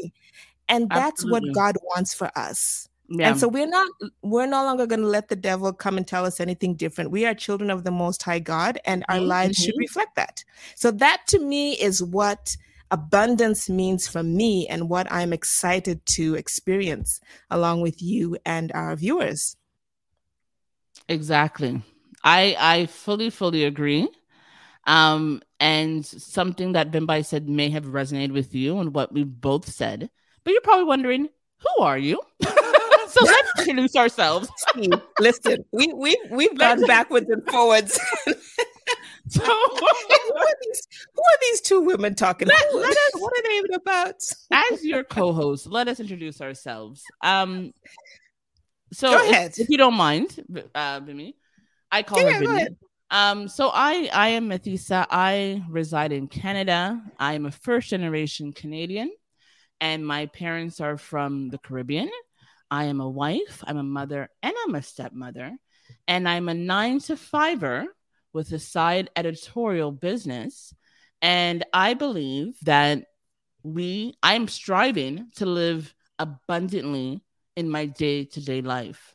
And 0.68 0.88
that's 0.90 1.24
Absolutely. 1.24 1.50
what 1.50 1.54
God 1.54 1.76
wants 1.82 2.12
for 2.12 2.30
us. 2.36 2.88
Yeah. 3.10 3.30
And 3.30 3.40
so 3.40 3.48
we're 3.48 3.66
not 3.66 3.88
we're 4.20 4.46
no 4.46 4.64
longer 4.64 4.86
going 4.86 5.00
to 5.00 5.06
let 5.06 5.28
the 5.28 5.36
devil 5.36 5.72
come 5.72 5.96
and 5.96 6.06
tell 6.06 6.26
us 6.26 6.40
anything 6.40 6.74
different. 6.74 7.10
We 7.10 7.24
are 7.24 7.32
children 7.32 7.70
of 7.70 7.84
the 7.84 7.90
most 7.90 8.22
high 8.22 8.38
God 8.38 8.78
and 8.84 9.02
our 9.08 9.16
mm-hmm. 9.16 9.28
lives 9.28 9.56
should 9.56 9.74
reflect 9.78 10.14
that. 10.16 10.44
So 10.74 10.90
that 10.90 11.22
to 11.28 11.38
me 11.38 11.72
is 11.72 12.02
what 12.02 12.58
abundance 12.90 13.68
means 13.68 14.08
for 14.08 14.22
me 14.22 14.66
and 14.68 14.88
what 14.88 15.10
I'm 15.10 15.32
excited 15.32 16.04
to 16.16 16.34
experience 16.34 17.20
along 17.50 17.80
with 17.82 18.02
you 18.02 18.36
and 18.44 18.72
our 18.72 18.96
viewers. 18.96 19.56
Exactly. 21.08 21.82
I 22.24 22.56
I 22.58 22.86
fully 22.86 23.30
fully 23.30 23.64
agree. 23.64 24.08
Um 24.86 25.42
and 25.60 26.04
something 26.04 26.72
that 26.72 26.90
Vimbai 26.90 27.24
said 27.24 27.48
may 27.48 27.70
have 27.70 27.86
resonated 27.86 28.32
with 28.32 28.54
you 28.54 28.78
and 28.78 28.94
what 28.94 29.12
we 29.12 29.24
both 29.24 29.68
said. 29.68 30.10
But 30.44 30.52
you're 30.52 30.60
probably 30.60 30.84
wondering, 30.84 31.28
who 31.58 31.82
are 31.82 31.98
you? 31.98 32.20
so 32.42 33.24
let's 33.24 33.68
introduce 33.68 33.96
ourselves. 33.96 34.48
Listen, 35.18 35.64
we 35.72 35.92
we 35.92 36.16
we've 36.30 36.56
gone 36.56 36.86
backwards 36.86 37.28
and 37.28 37.44
forwards. 37.50 37.98
So 39.38 39.42
who, 39.44 40.36
are 40.36 40.54
these, 40.62 40.88
who 41.14 41.22
are 41.22 41.38
these 41.42 41.60
two 41.60 41.80
women 41.80 42.14
talking? 42.14 42.48
Let, 42.48 42.74
let 42.74 42.90
us, 42.90 43.10
what 43.14 43.32
are 43.38 43.42
they 43.42 43.56
even 43.56 43.74
about? 43.74 44.14
As 44.52 44.84
your 44.84 45.04
co-host, 45.04 45.66
let 45.66 45.88
us 45.88 46.00
introduce 46.00 46.40
ourselves. 46.40 47.02
Um, 47.22 47.72
so 48.92 49.10
Go 49.10 49.30
ahead. 49.30 49.52
If, 49.52 49.60
if 49.60 49.68
you 49.68 49.76
don't 49.76 49.94
mind, 49.94 50.38
uh, 50.74 51.00
Bimi, 51.00 51.34
I 51.90 52.02
call 52.02 52.22
yeah, 52.22 52.38
her 52.38 52.44
Bimi. 52.44 52.76
Um, 53.10 53.48
so 53.48 53.70
I 53.72 54.10
I 54.12 54.28
am 54.28 54.48
Matthesa. 54.48 55.06
I 55.10 55.62
reside 55.68 56.12
in 56.12 56.28
Canada. 56.28 57.00
I 57.18 57.34
am 57.34 57.46
a 57.46 57.50
first 57.50 57.88
generation 57.88 58.52
Canadian, 58.52 59.10
and 59.80 60.06
my 60.06 60.26
parents 60.26 60.80
are 60.80 60.98
from 60.98 61.48
the 61.48 61.58
Caribbean. 61.58 62.10
I 62.70 62.84
am 62.84 63.00
a 63.00 63.08
wife. 63.08 63.64
I'm 63.66 63.78
a 63.78 63.82
mother, 63.82 64.28
and 64.42 64.54
I'm 64.64 64.74
a 64.74 64.82
stepmother, 64.82 65.56
and 66.06 66.28
I'm 66.28 66.48
a 66.48 66.54
nine 66.54 67.00
to 67.00 67.16
fiver 67.16 67.86
with 68.32 68.52
a 68.52 68.58
side 68.58 69.10
editorial 69.16 69.92
business. 69.92 70.74
And 71.20 71.64
I 71.72 71.94
believe 71.94 72.56
that 72.62 73.04
we, 73.62 74.16
I'm 74.22 74.48
striving 74.48 75.30
to 75.36 75.46
live 75.46 75.94
abundantly 76.18 77.22
in 77.56 77.68
my 77.68 77.86
day 77.86 78.24
to 78.24 78.44
day 78.44 78.62
life. 78.62 79.14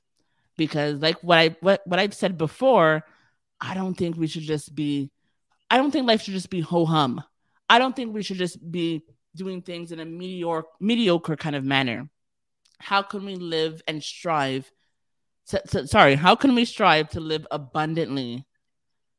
Because 0.58 1.00
like 1.02 1.18
what 1.24 1.38
I 1.40 1.56
what, 1.62 1.82
what 1.86 2.00
I've 2.00 2.14
said 2.14 2.38
before, 2.38 3.04
I 3.60 3.74
don't 3.74 3.96
think 3.96 4.18
we 4.18 4.28
should 4.28 4.44
just 4.44 4.76
be 4.76 5.12
I 5.70 5.78
don't 5.78 5.90
think 5.90 6.08
life 6.08 6.22
should 6.22 6.36
just 6.36 6.52
be 6.52 6.62
ho 6.62 6.86
hum. 6.86 7.24
I 7.70 7.80
don't 7.80 7.96
think 7.96 8.14
we 8.14 8.22
should 8.22 8.38
just 8.38 8.60
be 8.72 9.04
doing 9.36 9.62
things 9.62 9.92
in 9.92 10.00
a 10.00 10.06
mediocre 10.06 10.68
mediocre 10.80 11.36
kind 11.36 11.56
of 11.56 11.64
manner. 11.64 12.10
How 12.80 13.02
can 13.02 13.26
we 13.26 13.36
live 13.36 13.82
and 13.88 14.04
strive 14.04 14.70
to, 15.48 15.62
to, 15.70 15.88
sorry, 15.88 16.16
how 16.16 16.36
can 16.36 16.54
we 16.54 16.66
strive 16.66 17.10
to 17.10 17.20
live 17.20 17.48
abundantly 17.50 18.46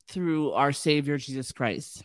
through 0.08 0.52
our 0.52 0.73
Savior 0.73 1.18
Jesus 1.18 1.52
Christ. 1.52 2.04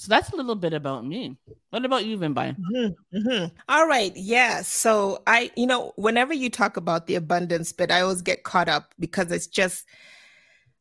So 0.00 0.08
that's 0.08 0.30
a 0.30 0.36
little 0.36 0.54
bit 0.54 0.72
about 0.72 1.04
me. 1.04 1.36
What 1.68 1.84
about 1.84 2.06
you, 2.06 2.16
Vimbai? 2.16 2.56
Mm-hmm, 2.56 3.18
mm-hmm. 3.18 3.54
All 3.68 3.86
right. 3.86 4.16
Yeah. 4.16 4.62
So 4.62 5.22
I, 5.26 5.50
you 5.56 5.66
know, 5.66 5.92
whenever 5.96 6.32
you 6.32 6.48
talk 6.48 6.78
about 6.78 7.06
the 7.06 7.16
abundance 7.16 7.70
bit, 7.72 7.90
I 7.90 8.00
always 8.00 8.22
get 8.22 8.42
caught 8.42 8.66
up 8.66 8.94
because 8.98 9.30
it's 9.30 9.46
just, 9.46 9.84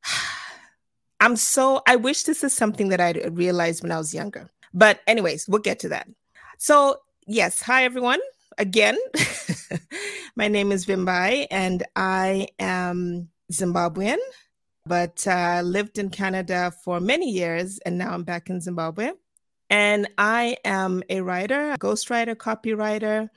I'm 1.20 1.36
so, 1.36 1.82
I 1.86 1.98
wish 1.98 2.24
this 2.24 2.46
is 2.46 2.54
something 2.54 2.88
that 2.90 3.02
I 3.02 3.12
realized 3.32 3.84
when 3.84 3.92
I 3.92 3.98
was 3.98 4.14
younger. 4.14 4.50
But, 4.74 5.02
anyways, 5.06 5.50
we'll 5.50 5.60
get 5.60 5.80
to 5.80 5.90
that. 5.90 6.08
So, 6.58 7.02
yes. 7.28 7.62
Hi, 7.64 7.84
everyone. 7.84 8.22
Again, 8.58 8.98
my 10.38 10.48
name 10.48 10.72
is 10.72 10.86
Vimbai 10.86 11.48
and 11.52 11.84
I 11.98 12.48
am 12.58 13.28
Zimbabwean 13.52 14.18
but 14.90 15.26
uh, 15.28 15.62
lived 15.64 16.00
in 16.00 16.10
Canada 16.10 16.74
for 16.84 17.00
many 17.00 17.30
years, 17.30 17.78
and 17.86 18.00
now 18.00 18.10
I'm 18.12 18.24
back 18.24 18.50
in 18.50 18.60
Zimbabwe. 18.60 19.12
And 19.70 20.10
I 20.18 20.58
am 20.66 21.04
a 21.10 21.22
writer, 21.22 21.74
a 21.74 21.78
ghostwriter, 21.78 22.36
copywriter, 22.36 23.30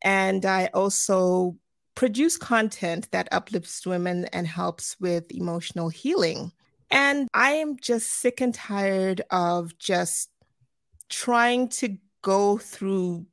and 0.00 0.46
I 0.46 0.70
also 0.72 1.58
produce 1.94 2.38
content 2.38 3.10
that 3.10 3.28
uplifts 3.32 3.86
women 3.86 4.24
and 4.32 4.46
helps 4.46 4.96
with 4.98 5.30
emotional 5.30 5.90
healing. 5.90 6.52
And 6.90 7.28
I 7.34 7.50
am 7.52 7.76
just 7.78 8.10
sick 8.10 8.40
and 8.40 8.54
tired 8.54 9.20
of 9.30 9.76
just 9.78 10.30
trying 11.10 11.68
to 11.80 11.98
go 12.22 12.56
through, 12.56 13.26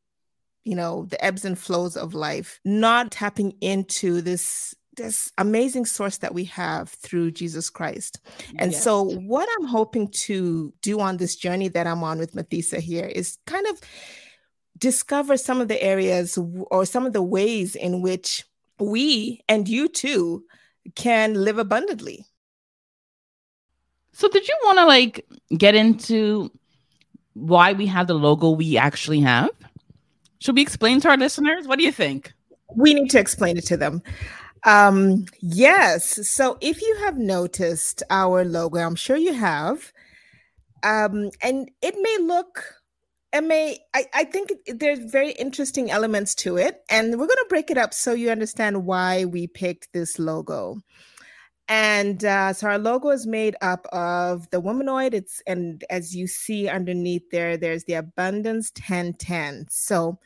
you 0.66 0.76
know, 0.76 1.06
the 1.06 1.24
ebbs 1.24 1.46
and 1.46 1.58
flows 1.58 1.96
of 1.96 2.14
life, 2.14 2.60
not 2.66 3.12
tapping 3.12 3.54
into 3.62 4.22
this 4.22 4.76
this 4.98 5.32
amazing 5.38 5.86
source 5.86 6.18
that 6.18 6.34
we 6.34 6.44
have 6.46 6.90
through 6.90 7.32
Jesus 7.32 7.70
Christ. 7.70 8.20
And 8.60 8.72
yes. 8.72 8.84
so, 8.84 9.04
what 9.04 9.48
I'm 9.58 9.68
hoping 9.68 10.10
to 10.10 10.74
do 10.82 11.00
on 11.00 11.18
this 11.18 11.36
journey 11.36 11.70
that 11.70 11.88
I'm 11.88 12.04
on 12.04 12.20
with 12.20 12.34
Matthesa 12.34 12.80
here 12.80 13.06
is 13.06 13.38
kind 13.46 13.66
of 13.68 13.80
discover 14.78 15.38
some 15.38 15.62
of 15.62 15.68
the 15.68 15.82
areas 15.82 16.38
or 16.70 16.86
some 16.86 17.06
of 17.06 17.14
the 17.14 17.22
ways 17.22 17.76
in 17.76 18.02
which 18.02 18.44
we 18.80 19.42
and 19.48 19.68
you 19.68 19.88
too 19.88 20.44
can 20.96 21.36
live 21.36 21.58
abundantly. 21.58 22.26
So, 24.14 24.28
did 24.28 24.48
you 24.48 24.56
want 24.64 24.78
to 24.80 24.86
like 24.86 25.26
get 25.58 25.76
into 25.76 26.52
why 27.34 27.74
we 27.74 27.86
have 27.88 28.08
the 28.08 28.14
logo 28.14 28.50
we 28.50 28.78
actually 28.78 29.22
have? 29.22 29.50
Should 30.40 30.56
we 30.56 30.62
explain 30.62 31.00
to 31.02 31.10
our 31.10 31.18
listeners? 31.18 31.68
What 31.68 31.80
do 31.80 31.86
you 31.86 31.92
think? 31.92 32.34
We 32.76 32.94
need 32.94 33.10
to 33.12 33.20
explain 33.20 33.58
it 33.58 33.66
to 33.68 33.78
them. 33.78 34.02
Um, 34.64 35.26
yes. 35.42 36.28
So 36.30 36.58
if 36.62 36.82
you 36.82 36.98
have 37.02 37.18
noticed 37.18 38.04
our 38.10 38.46
logo, 38.46 38.78
I'm 38.80 38.96
sure 38.96 39.18
you 39.18 39.34
have. 39.34 39.92
Um, 40.84 41.32
and 41.42 41.70
it 41.82 41.96
may 42.00 42.18
look 42.20 42.82
it 43.34 43.44
may 43.44 43.80
I, 43.94 44.06
I 44.14 44.24
think 44.26 44.52
there's 44.68 45.00
very 45.00 45.32
interesting 45.34 45.90
elements 45.90 46.36
to 46.36 46.58
it. 46.58 46.84
And 46.90 47.12
we're 47.20 47.28
gonna 47.28 47.42
break 47.50 47.72
it 47.72 47.78
up 47.78 47.94
so 47.94 48.14
you 48.14 48.30
understand 48.30 48.86
why 48.86 49.26
we 49.26 49.48
picked 49.48 49.94
this 49.94 50.20
logo. 50.20 50.82
And 51.68 52.26
uh, 52.26 52.52
so 52.54 52.68
our 52.68 52.78
logo 52.78 53.10
is 53.12 53.26
made 53.26 53.56
up 53.62 53.86
of 53.94 54.50
the 54.50 54.62
womanoid. 54.62 55.14
It's 55.14 55.42
and 55.48 55.84
as 55.90 56.16
you 56.16 56.28
see 56.28 56.68
underneath 56.68 57.30
there, 57.32 57.56
there's 57.56 57.86
the 57.86 57.94
abundance 57.94 58.72
1010. 58.76 59.68
So 59.70 60.20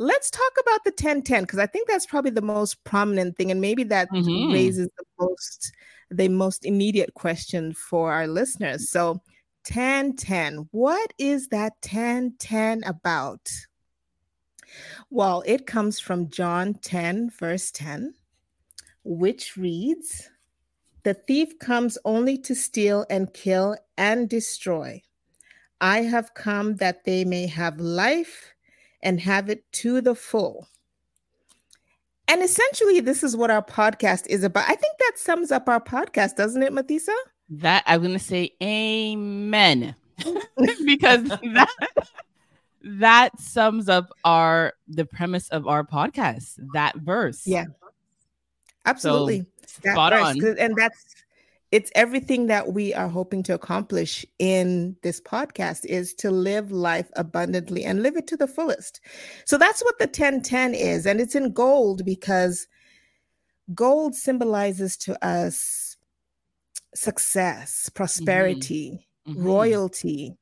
let's 0.00 0.30
talk 0.30 0.52
about 0.62 0.82
the 0.84 0.90
1010 0.90 1.42
because 1.42 1.58
I 1.58 1.66
think 1.66 1.86
that's 1.86 2.06
probably 2.06 2.30
the 2.30 2.42
most 2.42 2.82
prominent 2.84 3.36
thing, 3.36 3.50
and 3.50 3.60
maybe 3.60 3.84
that 3.84 4.10
mm-hmm. 4.10 4.52
raises 4.52 4.88
the 4.96 5.04
most 5.20 5.72
the 6.10 6.28
most 6.28 6.64
immediate 6.64 7.14
question 7.14 7.72
for 7.72 8.12
our 8.12 8.26
listeners. 8.26 8.90
So 8.90 9.20
1010, 9.68 10.68
what 10.72 11.12
is 11.18 11.48
that 11.48 11.74
1010 11.82 12.82
about? 12.84 13.48
Well, 15.10 15.44
it 15.46 15.66
comes 15.66 16.00
from 16.00 16.30
John 16.30 16.74
10, 16.74 17.30
verse 17.38 17.70
10, 17.70 18.14
which 19.04 19.56
reads, 19.56 20.30
The 21.04 21.14
thief 21.14 21.58
comes 21.60 21.98
only 22.04 22.38
to 22.38 22.54
steal 22.54 23.06
and 23.10 23.32
kill 23.32 23.76
and 23.96 24.28
destroy. 24.28 25.02
I 25.80 26.02
have 26.02 26.34
come 26.34 26.76
that 26.76 27.04
they 27.04 27.24
may 27.24 27.46
have 27.46 27.78
life 27.78 28.52
and 29.02 29.20
have 29.20 29.48
it 29.48 29.70
to 29.72 30.00
the 30.00 30.14
full. 30.14 30.68
And 32.28 32.42
essentially, 32.42 33.00
this 33.00 33.24
is 33.24 33.36
what 33.36 33.50
our 33.50 33.62
podcast 33.64 34.26
is 34.28 34.44
about. 34.44 34.64
I 34.68 34.74
think 34.74 34.98
that 34.98 35.12
sums 35.16 35.50
up 35.50 35.68
our 35.68 35.80
podcast, 35.80 36.36
doesn't 36.36 36.62
it, 36.62 36.72
Matthesa? 36.72 37.14
That 37.48 37.82
I'm 37.86 38.02
going 38.02 38.12
to 38.12 38.20
say 38.20 38.52
amen. 38.62 39.96
because 40.84 41.24
that, 41.24 41.74
that 42.84 43.40
sums 43.40 43.88
up 43.88 44.10
our 44.24 44.74
the 44.86 45.04
premise 45.04 45.48
of 45.48 45.66
our 45.66 45.82
podcast. 45.82 46.60
That 46.72 46.96
verse. 46.96 47.46
Yeah. 47.46 47.66
Absolutely. 48.86 49.46
So, 49.66 49.90
spot 49.92 50.12
verse, 50.12 50.22
on. 50.22 50.58
And 50.58 50.76
that's 50.76 51.16
it's 51.72 51.90
everything 51.94 52.46
that 52.46 52.72
we 52.72 52.92
are 52.94 53.08
hoping 53.08 53.42
to 53.44 53.54
accomplish 53.54 54.26
in 54.38 54.96
this 55.02 55.20
podcast 55.20 55.84
is 55.84 56.14
to 56.14 56.30
live 56.30 56.72
life 56.72 57.10
abundantly 57.14 57.84
and 57.84 58.02
live 58.02 58.16
it 58.16 58.26
to 58.28 58.36
the 58.36 58.48
fullest. 58.48 59.00
So 59.44 59.56
that's 59.56 59.82
what 59.82 59.98
the 59.98 60.06
1010 60.06 60.74
is. 60.74 61.06
And 61.06 61.20
it's 61.20 61.36
in 61.36 61.52
gold 61.52 62.04
because 62.04 62.66
gold 63.72 64.16
symbolizes 64.16 64.96
to 64.98 65.24
us 65.24 65.96
success, 66.92 67.88
prosperity, 67.88 69.06
mm-hmm. 69.28 69.38
Mm-hmm. 69.38 69.46
royalty. 69.46 70.36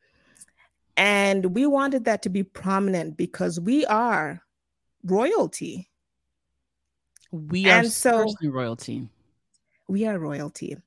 And 0.96 1.54
we 1.54 1.66
wanted 1.66 2.06
that 2.06 2.22
to 2.22 2.30
be 2.30 2.42
prominent 2.42 3.18
because 3.18 3.60
we 3.60 3.84
are 3.84 4.42
royalty. 5.04 5.90
We 7.30 7.68
are 7.68 7.80
and 7.80 7.92
so 7.92 8.32
royalty. 8.42 9.10
We 9.88 10.06
are 10.06 10.18
royalty. 10.18 10.78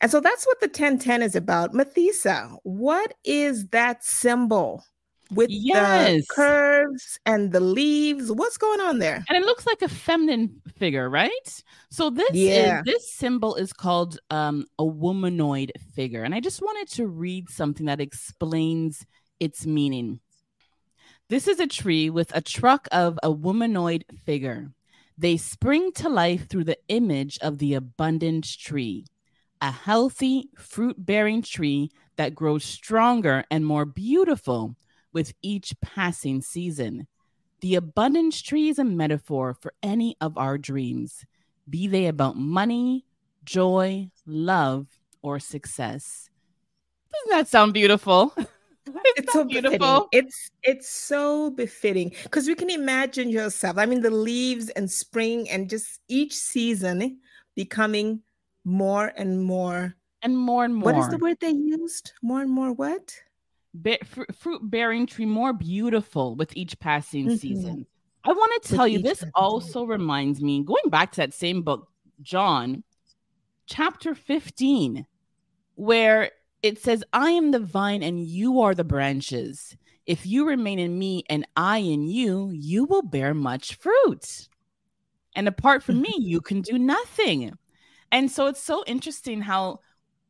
And 0.00 0.10
so 0.10 0.20
that's 0.20 0.46
what 0.46 0.60
the 0.60 0.66
1010 0.66 1.22
is 1.22 1.34
about. 1.34 1.72
Matthesa, 1.72 2.58
what 2.62 3.14
is 3.24 3.66
that 3.68 4.04
symbol? 4.04 4.84
with 5.30 5.50
yes. 5.50 6.20
the 6.20 6.34
curves 6.34 7.18
and 7.26 7.52
the 7.52 7.60
leaves. 7.60 8.30
What's 8.30 8.56
going 8.56 8.80
on 8.80 8.98
there? 8.98 9.24
And 9.28 9.36
it 9.36 9.44
looks 9.44 9.66
like 9.66 9.82
a 9.82 9.88
feminine 9.88 10.60
figure, 10.76 11.08
right? 11.08 11.62
So 11.90 12.10
this 12.10 12.30
yeah. 12.32 12.78
is 12.80 12.84
this 12.84 13.12
symbol 13.12 13.54
is 13.56 13.72
called 13.72 14.18
um, 14.30 14.66
a 14.78 14.84
womanoid 14.84 15.70
figure, 15.94 16.22
and 16.22 16.34
I 16.34 16.40
just 16.40 16.62
wanted 16.62 16.88
to 16.94 17.06
read 17.06 17.50
something 17.50 17.86
that 17.86 18.00
explains 18.00 19.04
its 19.40 19.66
meaning. 19.66 20.20
This 21.28 21.48
is 21.48 21.58
a 21.58 21.66
tree 21.66 22.08
with 22.08 22.34
a 22.36 22.40
truck 22.40 22.86
of 22.92 23.18
a 23.22 23.32
womanoid 23.32 24.04
figure. 24.24 24.70
They 25.18 25.38
spring 25.38 25.92
to 25.92 26.08
life 26.08 26.48
through 26.48 26.64
the 26.64 26.78
image 26.88 27.38
of 27.40 27.58
the 27.58 27.74
abundant 27.74 28.46
tree, 28.58 29.06
a 29.60 29.70
healthy, 29.70 30.50
fruit 30.56 30.96
bearing 30.98 31.42
tree 31.42 31.90
that 32.16 32.34
grows 32.34 32.64
stronger 32.64 33.44
and 33.50 33.66
more 33.66 33.84
beautiful 33.84 34.76
with 35.12 35.32
each 35.42 35.74
passing 35.80 36.42
season. 36.42 37.06
The 37.60 37.74
abundance 37.74 38.42
tree 38.42 38.68
is 38.68 38.78
a 38.78 38.84
metaphor 38.84 39.54
for 39.54 39.72
any 39.82 40.16
of 40.20 40.36
our 40.36 40.58
dreams, 40.58 41.24
be 41.68 41.86
they 41.86 42.06
about 42.06 42.36
money, 42.36 43.06
joy, 43.44 44.10
love, 44.26 44.86
or 45.22 45.38
success. 45.38 46.28
Doesn't 47.12 47.30
that 47.38 47.48
sound 47.48 47.72
beautiful? 47.72 48.34
it's 49.16 49.32
so 49.32 49.44
beautiful. 49.44 49.78
Befitting. 49.78 50.08
It's 50.12 50.50
it's 50.62 50.90
so 50.90 51.50
befitting 51.50 52.12
because 52.24 52.46
you 52.46 52.54
can 52.54 52.70
imagine 52.70 53.30
yourself. 53.30 53.78
I 53.78 53.86
mean, 53.86 54.02
the 54.02 54.10
leaves 54.10 54.68
and 54.70 54.90
spring 54.90 55.48
and 55.48 55.68
just 55.70 56.00
each 56.08 56.34
season 56.34 57.18
becoming 57.54 58.20
more 58.66 59.10
and 59.16 59.42
more 59.42 59.96
and 60.20 60.36
more 60.36 60.66
and 60.66 60.74
more. 60.74 60.92
What 60.92 61.00
is 61.00 61.08
the 61.08 61.16
word 61.16 61.38
they 61.40 61.52
used? 61.52 62.12
More 62.22 62.42
and 62.42 62.50
more 62.50 62.74
what? 62.74 63.14
be- 63.82 63.98
fr- 64.04 64.32
fruit 64.38 64.60
bearing 64.62 65.06
tree 65.06 65.26
more 65.26 65.52
beautiful 65.52 66.34
with 66.36 66.56
each 66.56 66.78
passing 66.78 67.26
mm-hmm. 67.26 67.36
season. 67.36 67.86
I 68.24 68.32
want 68.32 68.62
to 68.62 68.74
tell 68.74 68.84
with 68.84 68.92
you, 68.92 69.02
this 69.02 69.24
also 69.34 69.84
reminds 69.84 70.40
me, 70.40 70.64
going 70.64 70.88
back 70.88 71.12
to 71.12 71.18
that 71.18 71.34
same 71.34 71.62
book, 71.62 71.88
John, 72.22 72.82
chapter 73.66 74.14
15, 74.14 75.06
where 75.76 76.32
it 76.62 76.82
says, 76.82 77.04
I 77.12 77.30
am 77.30 77.52
the 77.52 77.60
vine 77.60 78.02
and 78.02 78.20
you 78.20 78.60
are 78.62 78.74
the 78.74 78.84
branches. 78.84 79.76
If 80.06 80.26
you 80.26 80.46
remain 80.46 80.78
in 80.78 80.98
me 80.98 81.24
and 81.28 81.46
I 81.56 81.78
in 81.78 82.08
you, 82.08 82.50
you 82.52 82.84
will 82.84 83.02
bear 83.02 83.32
much 83.32 83.76
fruit. 83.76 84.48
And 85.36 85.46
apart 85.46 85.84
from 85.84 86.00
me, 86.00 86.12
you 86.18 86.40
can 86.40 86.62
do 86.62 86.78
nothing. 86.78 87.56
And 88.12 88.30
so 88.30 88.46
it's 88.46 88.62
so 88.62 88.84
interesting 88.86 89.42
how 89.42 89.80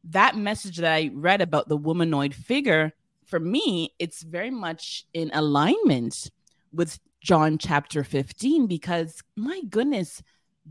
that 0.05 0.37
message 0.37 0.77
that 0.79 0.93
I 0.93 1.11
read 1.13 1.41
about 1.41 1.69
the 1.69 1.79
womanoid 1.79 2.35
figure 2.35 2.93
for 3.27 3.41
me, 3.41 3.93
it's 3.99 4.23
very 4.23 4.51
much 4.51 5.05
in 5.13 5.31
alignment 5.35 6.31
with 6.73 6.99
John 7.21 7.59
chapter 7.59 8.05
15 8.05 8.67
because 8.67 9.23
my 9.35 9.61
goodness, 9.69 10.23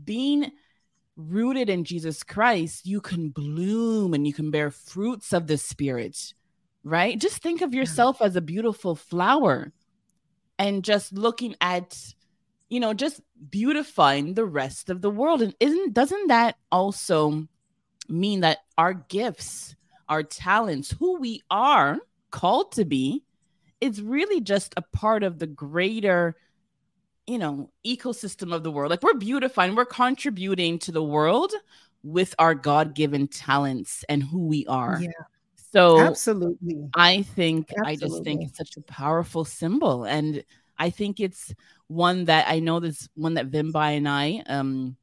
being 0.02 0.50
rooted 1.16 1.68
in 1.68 1.84
Jesus 1.84 2.22
Christ, 2.22 2.86
you 2.86 3.00
can 3.00 3.28
bloom 3.28 4.14
and 4.14 4.26
you 4.26 4.32
can 4.32 4.50
bear 4.50 4.70
fruits 4.70 5.32
of 5.32 5.46
the 5.46 5.58
Spirit, 5.58 6.32
right? 6.82 7.18
Just 7.18 7.42
think 7.42 7.60
of 7.60 7.74
yourself 7.74 8.22
as 8.22 8.36
a 8.36 8.40
beautiful 8.40 8.94
flower 8.94 9.72
and 10.58 10.82
just 10.82 11.12
looking 11.12 11.54
at 11.60 12.14
you 12.68 12.80
know 12.80 12.94
just 12.94 13.20
beautifying 13.50 14.34
the 14.34 14.44
rest 14.44 14.90
of 14.90 15.00
the 15.02 15.10
world. 15.10 15.42
And 15.42 15.54
isn't 15.60 15.94
doesn't 15.94 16.28
that 16.28 16.56
also 16.72 17.46
mean 18.08 18.40
that 18.40 18.58
our 18.78 18.94
gifts 18.94 19.74
our 20.08 20.22
talents 20.22 20.92
who 20.92 21.18
we 21.18 21.42
are 21.50 21.98
called 22.30 22.72
to 22.72 22.84
be 22.84 23.24
it's 23.80 23.98
really 23.98 24.40
just 24.40 24.72
a 24.76 24.82
part 24.82 25.22
of 25.22 25.38
the 25.38 25.46
greater 25.46 26.36
you 27.26 27.38
know 27.38 27.70
ecosystem 27.84 28.54
of 28.54 28.62
the 28.62 28.70
world? 28.70 28.90
Like 28.90 29.02
we're 29.02 29.14
beautifying 29.14 29.74
we're 29.74 29.84
contributing 29.84 30.78
to 30.80 30.92
the 30.92 31.02
world 31.02 31.52
with 32.02 32.34
our 32.38 32.54
god-given 32.54 33.26
talents 33.28 34.04
and 34.08 34.22
who 34.22 34.46
we 34.46 34.64
are. 34.66 34.98
Yeah. 35.00 35.10
So 35.72 35.98
absolutely. 35.98 36.88
I 36.94 37.22
think 37.22 37.70
absolutely. 37.70 37.92
i 37.92 37.96
just 37.96 38.24
think 38.24 38.42
it's 38.42 38.56
such 38.56 38.76
a 38.76 38.80
powerful 38.82 39.44
symbol. 39.44 40.04
And 40.04 40.44
i 40.78 40.90
think 40.90 41.20
it's 41.20 41.54
one 41.88 42.24
that 42.24 42.46
i 42.48 42.58
know 42.58 42.80
this 42.80 43.08
one 43.14 43.34
that 43.34 43.50
vimbai 43.50 43.96
and 43.96 44.08
i 44.08 44.42
um 44.48 44.96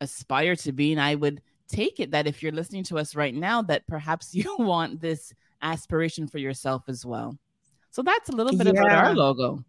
aspire 0.00 0.54
to 0.54 0.72
be 0.72 0.92
and 0.92 1.00
i 1.00 1.14
would 1.14 1.40
take 1.68 2.00
it 2.00 2.12
that 2.12 2.26
if 2.26 2.42
you're 2.42 2.52
listening 2.52 2.84
to 2.84 2.98
us 2.98 3.14
right 3.14 3.34
now 3.34 3.62
that 3.62 3.86
perhaps 3.86 4.34
you 4.34 4.56
want 4.58 5.00
this 5.00 5.32
aspiration 5.62 6.26
for 6.26 6.38
yourself 6.38 6.84
as 6.88 7.04
well. 7.04 7.38
So 7.90 8.02
that's 8.02 8.28
a 8.28 8.32
little 8.32 8.56
bit 8.56 8.66
yeah. 8.66 8.80
about 8.80 9.04
our 9.06 9.14
logo. 9.14 9.64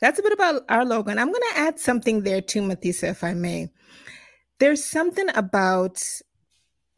That's 0.00 0.18
a 0.18 0.22
bit 0.22 0.32
about 0.32 0.62
our 0.68 0.84
logo. 0.84 1.10
And 1.10 1.18
I'm 1.18 1.28
going 1.28 1.42
to 1.52 1.58
add 1.58 1.80
something 1.80 2.22
there 2.22 2.40
too, 2.40 2.60
Matthesa, 2.60 3.10
if 3.10 3.24
I 3.24 3.34
may. 3.34 3.70
There's 4.58 4.84
something 4.84 5.26
about 5.34 6.02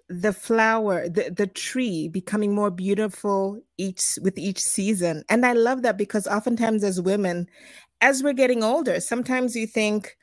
the 0.08 0.32
flower, 0.32 1.08
the, 1.08 1.30
the 1.30 1.46
tree 1.46 2.08
becoming 2.08 2.54
more 2.54 2.70
beautiful 2.70 3.60
each 3.78 4.18
with 4.22 4.38
each 4.38 4.60
season. 4.60 5.24
And 5.28 5.46
I 5.46 5.54
love 5.54 5.82
that 5.82 5.96
because 5.96 6.26
oftentimes 6.26 6.84
as 6.84 7.00
women, 7.00 7.48
as 8.00 8.22
we're 8.22 8.34
getting 8.34 8.62
older, 8.62 9.00
sometimes 9.00 9.56
you 9.56 9.66
think, 9.66 10.16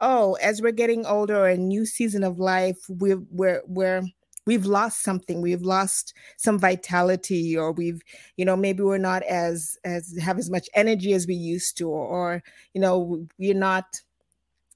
oh, 0.00 0.34
as 0.34 0.60
we're 0.60 0.72
getting 0.72 1.06
older, 1.06 1.36
or 1.36 1.48
a 1.48 1.56
new 1.56 1.86
season 1.86 2.24
of 2.24 2.38
life, 2.38 2.78
we're 2.88 3.22
we're 3.30 3.62
we're 3.66 4.02
we've 4.48 4.64
lost 4.66 5.02
something 5.02 5.42
we've 5.42 5.60
lost 5.60 6.14
some 6.38 6.58
vitality 6.58 7.54
or 7.54 7.70
we've 7.70 8.00
you 8.38 8.46
know 8.46 8.56
maybe 8.56 8.82
we're 8.82 8.96
not 8.96 9.22
as 9.24 9.76
as 9.84 10.16
have 10.18 10.38
as 10.38 10.48
much 10.48 10.70
energy 10.74 11.12
as 11.12 11.26
we 11.26 11.34
used 11.34 11.76
to 11.76 11.86
or, 11.86 12.06
or 12.06 12.42
you 12.72 12.80
know 12.80 13.26
we're 13.38 13.52
not 13.52 14.00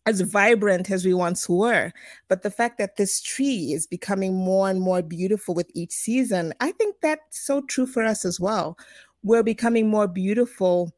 as 0.07 0.21
vibrant 0.21 0.91
as 0.91 1.05
we 1.05 1.15
once 1.15 1.49
were. 1.49 1.93
But 2.29 2.43
the 2.43 2.51
fact 2.51 2.79
that 2.79 2.97
this 2.97 3.21
tree 3.21 3.73
is 3.73 3.87
becoming 3.87 4.35
more 4.35 4.69
and 4.69 4.81
more 4.81 5.03
beautiful 5.03 5.55
with 5.55 5.71
each 5.75 5.93
season, 5.93 6.53
I 6.61 6.73
think 6.73 6.97
that's 7.01 7.41
so 7.41 7.62
true 7.62 7.87
for 7.87 8.05
us 8.05 8.25
as 8.25 8.41
well. 8.41 8.77
We're 9.23 9.45
becoming 9.45 9.88
more 9.88 10.09
beautiful 10.09 10.93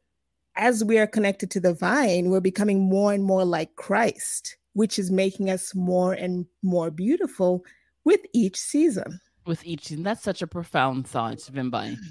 as 0.57 0.85
we 0.85 0.99
are 0.99 1.07
connected 1.07 1.51
to 1.51 1.61
the 1.61 1.75
vine, 1.75 2.31
we're 2.31 2.41
becoming 2.41 2.81
more 2.81 3.13
and 3.13 3.25
more 3.25 3.45
like 3.45 3.75
Christ, 3.77 4.57
which 4.75 4.99
is 4.99 5.11
making 5.11 5.51
us 5.51 5.75
more 5.75 6.13
and 6.13 6.47
more 6.63 6.91
beautiful 6.91 7.65
with 8.05 8.21
each 8.33 8.57
season. 8.57 9.21
With 9.47 9.65
each 9.67 9.89
season. 9.89 10.05
That's 10.05 10.23
such 10.23 10.43
a 10.43 10.47
profound 10.47 11.07
thought, 11.07 11.39
Vimbai. 11.39 11.97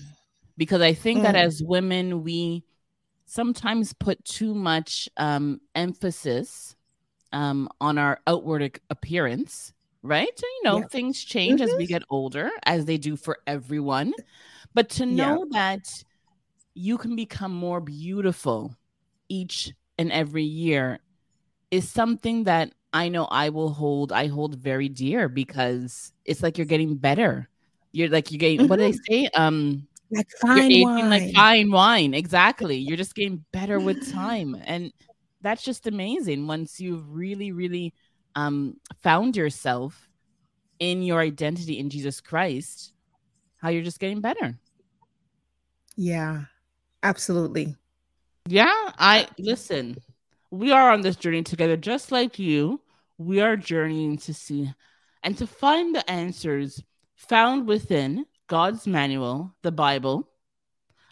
Because 0.55 0.81
I 0.81 0.93
think 0.93 1.21
mm. 1.21 1.23
that 1.23 1.35
as 1.35 1.63
women, 1.63 2.23
we 2.23 2.63
sometimes 3.25 3.91
put 3.91 4.23
too 4.23 4.53
much 4.53 5.09
um, 5.17 5.59
emphasis 5.73 6.75
um, 7.33 7.67
on 7.81 7.97
our 7.97 8.19
outward 8.27 8.79
appearance, 8.89 9.73
right? 10.01 10.31
You 10.41 10.61
know, 10.63 10.79
yeah. 10.79 10.87
things 10.87 11.21
change 11.21 11.59
mm-hmm. 11.59 11.69
as 11.69 11.75
we 11.75 11.83
mm-hmm. 11.83 11.93
get 11.93 12.03
older, 12.09 12.49
as 12.65 12.85
they 12.85 12.97
do 12.97 13.17
for 13.17 13.39
everyone. 13.45 14.13
But 14.73 14.89
to 14.91 15.05
know 15.05 15.45
yeah. 15.51 15.59
that 15.59 15.87
you 16.73 16.97
can 16.97 17.15
become 17.15 17.53
more 17.53 17.81
beautiful 17.81 18.75
each 19.29 19.73
and 19.97 20.11
every 20.11 20.43
year 20.43 20.99
is 21.71 21.89
something 21.89 22.45
that 22.45 22.73
I 22.93 23.09
know 23.09 23.25
I 23.25 23.49
will 23.49 23.69
hold 23.69 24.11
I 24.11 24.27
hold 24.27 24.55
very 24.55 24.89
dear 24.89 25.27
because 25.27 26.13
it's 26.25 26.43
like 26.43 26.57
you're 26.57 26.65
getting 26.65 26.95
better. 26.95 27.49
You're 27.91 28.09
like 28.09 28.31
you're 28.31 28.39
getting 28.39 28.59
mm-hmm. 28.61 28.67
what 28.67 28.77
do 28.77 28.91
they 28.91 28.97
say? 29.09 29.29
Um 29.35 29.87
like 30.11 30.29
fine 30.41 30.83
wine. 30.83 31.09
like 31.09 31.33
fine 31.33 31.71
wine. 31.71 32.13
Exactly. 32.13 32.77
You're 32.77 32.97
just 32.97 33.15
getting 33.15 33.43
better 33.51 33.79
with 33.79 34.11
time. 34.11 34.55
And 34.65 34.93
that's 35.43 35.63
just 35.63 35.85
amazing 35.85 36.47
once 36.47 36.79
you've 36.79 37.07
really, 37.13 37.51
really 37.51 37.93
um 38.35 38.77
found 39.01 39.35
yourself 39.35 40.09
in 40.79 41.03
your 41.03 41.19
identity 41.19 41.77
in 41.77 41.89
Jesus 41.89 42.19
Christ, 42.19 42.93
how 43.61 43.69
you're 43.69 43.83
just 43.83 43.99
getting 43.99 44.21
better. 44.21 44.57
Yeah, 45.95 46.45
absolutely. 47.03 47.75
Yeah, 48.47 48.73
I 48.97 49.27
listen. 49.37 49.97
We 50.51 50.71
are 50.71 50.91
on 50.91 51.01
this 51.01 51.15
journey 51.15 51.43
together, 51.43 51.77
just 51.77 52.11
like 52.11 52.37
you. 52.37 52.81
We 53.17 53.41
are 53.41 53.55
journeying 53.55 54.17
to 54.19 54.33
see 54.33 54.73
and 55.23 55.37
to 55.37 55.47
find 55.47 55.95
the 55.95 56.09
answers 56.09 56.83
found 57.15 57.67
within 57.67 58.25
God's 58.47 58.85
manual, 58.85 59.55
the 59.61 59.71
Bible, 59.71 60.27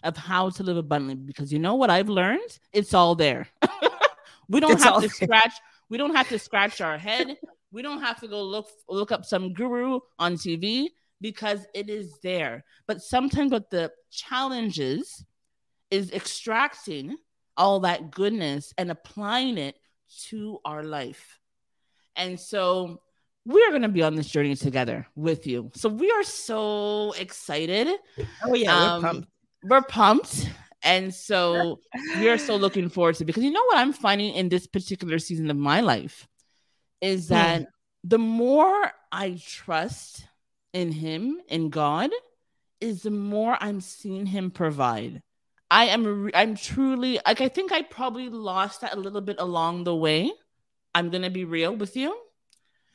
of 0.04 0.16
how 0.16 0.50
to 0.50 0.62
live 0.62 0.76
abundantly. 0.76 1.24
Because 1.24 1.52
you 1.52 1.58
know 1.58 1.74
what 1.74 1.90
I've 1.90 2.08
learned? 2.08 2.58
It's 2.72 2.92
all 2.92 3.14
there. 3.14 3.48
We 4.52 4.60
don't 4.60 4.72
it's 4.72 4.84
have 4.84 4.94
to 4.94 5.00
there. 5.00 5.10
scratch. 5.10 5.54
We 5.88 5.98
don't 5.98 6.14
have 6.14 6.28
to 6.28 6.38
scratch 6.38 6.80
our 6.80 6.98
head. 6.98 7.36
We 7.72 7.82
don't 7.82 8.00
have 8.00 8.20
to 8.20 8.28
go 8.28 8.42
look 8.42 8.68
look 8.88 9.12
up 9.12 9.24
some 9.24 9.52
guru 9.54 10.00
on 10.18 10.34
TV 10.34 10.88
because 11.20 11.66
it 11.74 11.88
is 11.88 12.18
there. 12.22 12.64
But 12.86 13.02
sometimes 13.02 13.52
what 13.52 13.70
the 13.70 13.92
challenges 14.10 15.24
is 15.90 16.10
extracting 16.12 17.16
all 17.56 17.80
that 17.80 18.10
goodness 18.10 18.72
and 18.78 18.90
applying 18.90 19.58
it 19.58 19.76
to 20.28 20.58
our 20.64 20.82
life. 20.82 21.38
And 22.16 22.38
so 22.38 23.00
we 23.44 23.62
are 23.64 23.70
going 23.70 23.82
to 23.82 23.88
be 23.88 24.02
on 24.02 24.14
this 24.14 24.28
journey 24.28 24.54
together 24.54 25.06
with 25.16 25.46
you. 25.46 25.70
So 25.74 25.88
we 25.88 26.10
are 26.10 26.22
so 26.22 27.12
excited. 27.18 27.88
Oh 28.44 28.54
yeah, 28.54 28.94
um, 28.94 29.02
we're 29.02 29.08
pumped. 29.08 29.28
We're 29.64 29.82
pumped. 29.82 30.50
And 30.82 31.14
so 31.14 31.78
we 32.18 32.28
are 32.28 32.38
so 32.38 32.56
looking 32.56 32.88
forward 32.88 33.14
to 33.16 33.24
because 33.24 33.44
you 33.44 33.50
know 33.50 33.64
what 33.66 33.78
I'm 33.78 33.92
finding 33.92 34.34
in 34.34 34.48
this 34.48 34.66
particular 34.66 35.18
season 35.18 35.50
of 35.50 35.56
my 35.56 35.80
life 35.80 36.26
is 37.00 37.28
hmm. 37.28 37.34
that 37.34 37.66
the 38.04 38.18
more 38.18 38.92
I 39.10 39.40
trust 39.46 40.26
in 40.72 40.90
him 40.90 41.40
in 41.48 41.70
God 41.70 42.10
is 42.80 43.02
the 43.02 43.10
more 43.10 43.56
I'm 43.60 43.80
seeing 43.80 44.26
him 44.26 44.50
provide. 44.50 45.22
I 45.70 45.86
am 45.86 46.30
I'm 46.34 46.56
truly 46.56 47.18
like 47.24 47.40
I 47.40 47.48
think 47.48 47.72
I 47.72 47.82
probably 47.82 48.28
lost 48.28 48.80
that 48.80 48.94
a 48.94 49.00
little 49.00 49.20
bit 49.20 49.36
along 49.38 49.84
the 49.84 49.94
way. 49.94 50.30
I'm 50.94 51.10
going 51.10 51.22
to 51.22 51.30
be 51.30 51.44
real 51.44 51.74
with 51.74 51.96
you. 51.96 52.14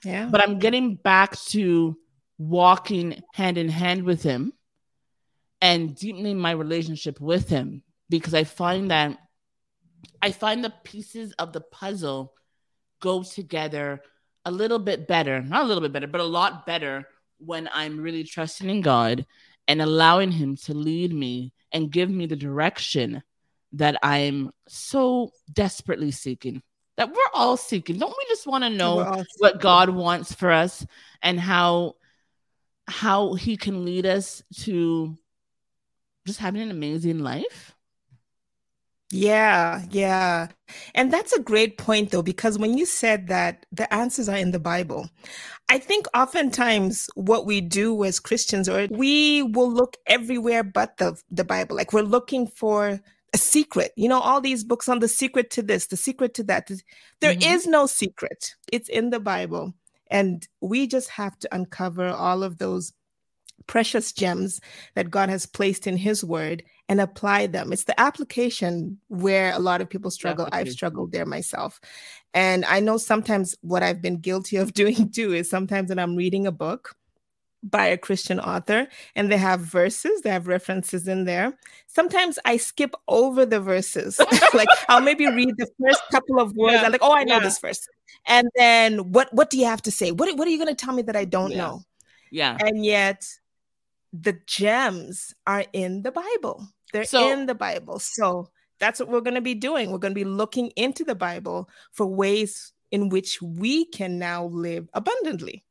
Yeah. 0.03 0.27
But 0.29 0.43
I'm 0.43 0.59
getting 0.59 0.95
back 0.95 1.39
to 1.47 1.97
walking 2.37 3.23
hand 3.33 3.57
in 3.57 3.69
hand 3.69 4.03
with 4.03 4.21
him 4.21 4.53
and 5.61 5.95
deepening 5.95 6.37
my 6.37 6.51
relationship 6.51 7.19
with 7.19 7.49
him 7.49 7.83
because 8.09 8.33
I 8.33 8.43
find 8.43 8.91
that 8.91 9.17
I 10.21 10.31
find 10.31 10.63
the 10.63 10.73
pieces 10.83 11.33
of 11.33 11.53
the 11.53 11.61
puzzle 11.61 12.33
go 12.99 13.23
together 13.23 14.01
a 14.45 14.51
little 14.51 14.79
bit 14.79 15.07
better, 15.07 15.41
not 15.41 15.63
a 15.63 15.67
little 15.67 15.81
bit 15.81 15.93
better, 15.93 16.07
but 16.07 16.21
a 16.21 16.25
lot 16.25 16.65
better 16.65 17.07
when 17.39 17.69
I'm 17.73 17.99
really 17.99 18.23
trusting 18.23 18.69
in 18.69 18.81
God 18.81 19.25
and 19.67 19.81
allowing 19.81 20.31
Him 20.31 20.55
to 20.65 20.73
lead 20.73 21.13
me 21.13 21.53
and 21.71 21.91
give 21.91 22.09
me 22.09 22.25
the 22.25 22.35
direction 22.35 23.21
that 23.73 23.97
I'm 24.01 24.51
so 24.67 25.31
desperately 25.51 26.11
seeking 26.11 26.63
that 26.95 27.09
we're 27.09 27.33
all 27.33 27.57
seeking. 27.57 27.97
Don't 27.97 28.15
we 28.17 28.25
just 28.27 28.47
want 28.47 28.63
to 28.63 28.69
know 28.69 29.23
what 29.37 29.61
God 29.61 29.89
wants 29.89 30.33
for 30.33 30.51
us 30.51 30.85
and 31.21 31.39
how 31.39 31.95
how 32.87 33.33
he 33.33 33.57
can 33.57 33.83
lead 33.83 34.05
us 34.05 34.41
to 34.55 35.17
just 36.27 36.39
having 36.39 36.61
an 36.61 36.71
amazing 36.71 37.19
life? 37.19 37.73
Yeah, 39.09 39.85
yeah. 39.89 40.47
And 40.93 41.13
that's 41.13 41.31
a 41.31 41.41
great 41.41 41.77
point, 41.77 42.11
though, 42.11 42.21
because 42.21 42.59
when 42.59 42.77
you 42.77 42.85
said 42.85 43.27
that 43.27 43.65
the 43.71 43.91
answers 43.93 44.27
are 44.27 44.35
in 44.35 44.51
the 44.51 44.59
Bible, 44.59 45.09
I 45.69 45.77
think 45.77 46.07
oftentimes 46.13 47.09
what 47.15 47.45
we 47.45 47.61
do 47.61 48.03
as 48.03 48.19
Christians, 48.19 48.67
or 48.67 48.87
we 48.91 49.43
will 49.43 49.71
look 49.71 49.95
everywhere 50.07 50.63
but 50.63 50.97
the, 50.97 51.19
the 51.31 51.45
Bible. 51.45 51.75
Like 51.77 51.93
we're 51.93 52.01
looking 52.01 52.47
for 52.47 52.99
a 53.33 53.37
secret. 53.37 53.93
You 53.95 54.09
know, 54.09 54.19
all 54.19 54.41
these 54.41 54.65
books 54.65 54.89
on 54.89 54.99
the 54.99 55.07
secret 55.07 55.51
to 55.51 55.61
this, 55.61 55.87
the 55.87 55.97
secret 55.97 56.33
to 56.35 56.43
that. 56.43 56.69
There 57.21 57.33
mm-hmm. 57.33 57.53
is 57.53 57.65
no 57.65 57.85
secret, 57.85 58.55
it's 58.71 58.89
in 58.89 59.09
the 59.09 59.19
Bible. 59.21 59.73
And 60.09 60.45
we 60.61 60.87
just 60.87 61.09
have 61.11 61.37
to 61.39 61.55
uncover 61.55 62.07
all 62.07 62.43
of 62.43 62.57
those 62.57 62.93
precious 63.67 64.11
gems 64.11 64.59
that 64.95 65.11
God 65.11 65.29
has 65.29 65.45
placed 65.45 65.87
in 65.87 65.97
His 65.97 66.23
Word 66.23 66.63
and 66.89 67.01
apply 67.01 67.47
them. 67.47 67.73
It's 67.73 67.83
the 67.83 67.99
application 67.99 68.97
where 69.09 69.53
a 69.53 69.59
lot 69.59 69.81
of 69.81 69.89
people 69.89 70.09
struggle. 70.09 70.47
I've 70.51 70.69
struggled 70.69 71.11
there 71.11 71.25
myself. 71.25 71.79
And 72.33 72.65
I 72.65 72.79
know 72.79 72.97
sometimes 72.97 73.55
what 73.61 73.83
I've 73.83 74.01
been 74.01 74.17
guilty 74.19 74.57
of 74.57 74.73
doing 74.81 75.11
too 75.11 75.33
is 75.33 75.49
sometimes 75.49 75.89
when 75.89 75.99
I'm 75.99 76.15
reading 76.15 76.47
a 76.47 76.51
book, 76.51 76.95
by 77.63 77.87
a 77.87 77.97
Christian 77.97 78.39
author 78.39 78.87
and 79.15 79.31
they 79.31 79.37
have 79.37 79.61
verses, 79.61 80.21
they 80.21 80.29
have 80.29 80.47
references 80.47 81.07
in 81.07 81.25
there. 81.25 81.57
Sometimes 81.87 82.39
I 82.45 82.57
skip 82.57 82.93
over 83.07 83.45
the 83.45 83.59
verses. 83.59 84.19
like 84.53 84.67
I'll 84.89 85.01
maybe 85.01 85.27
read 85.27 85.55
the 85.57 85.67
first 85.81 86.01
couple 86.11 86.39
of 86.39 86.53
words. 86.55 86.75
Yeah. 86.75 86.83
I'm 86.83 86.91
like, 86.91 87.01
oh, 87.03 87.13
I 87.13 87.23
know 87.23 87.35
yeah. 87.35 87.43
this 87.43 87.59
verse. 87.59 87.87
And 88.25 88.47
then 88.55 89.11
what 89.11 89.33
what 89.33 89.49
do 89.49 89.57
you 89.57 89.65
have 89.65 89.81
to 89.83 89.91
say? 89.91 90.11
What 90.11 90.35
what 90.37 90.47
are 90.47 90.51
you 90.51 90.59
gonna 90.59 90.75
tell 90.75 90.93
me 90.93 91.01
that 91.03 91.15
I 91.15 91.25
don't 91.25 91.51
yeah. 91.51 91.57
know? 91.57 91.81
Yeah. 92.31 92.57
And 92.59 92.85
yet 92.85 93.27
the 94.13 94.37
gems 94.45 95.33
are 95.45 95.65
in 95.73 96.01
the 96.03 96.11
Bible. 96.11 96.67
They're 96.93 97.03
so, 97.03 97.31
in 97.31 97.45
the 97.45 97.55
Bible. 97.55 97.99
So 97.99 98.49
that's 98.79 98.99
what 98.99 99.09
we're 99.09 99.21
going 99.21 99.35
to 99.35 99.41
be 99.41 99.55
doing. 99.55 99.91
We're 99.91 99.97
going 99.97 100.13
to 100.13 100.19
be 100.19 100.25
looking 100.25 100.67
into 100.75 101.03
the 101.03 101.15
Bible 101.15 101.69
for 101.91 102.05
ways 102.05 102.73
in 102.91 103.09
which 103.09 103.41
we 103.41 103.85
can 103.85 104.17
now 104.17 104.45
live 104.45 104.87
abundantly. 104.93 105.63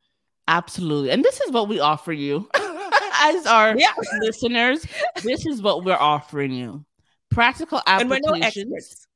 Absolutely. 0.49 1.11
And 1.11 1.25
this 1.25 1.41
is 1.41 1.51
what 1.51 1.69
we 1.69 1.81
offer 1.81 2.13
you 2.13 2.49
as 2.55 3.47
our 3.47 3.77
yeah. 3.77 3.93
listeners. 4.21 4.87
This 5.23 5.47
is 5.47 5.61
what 5.61 5.85
we're 5.85 5.95
offering 5.95 6.53
you. 6.53 6.85
Practical 7.31 7.83
applications. 7.87 8.03
And 8.03 8.11
we're 8.11 8.39
no 8.39 8.47
experts. 8.47 9.07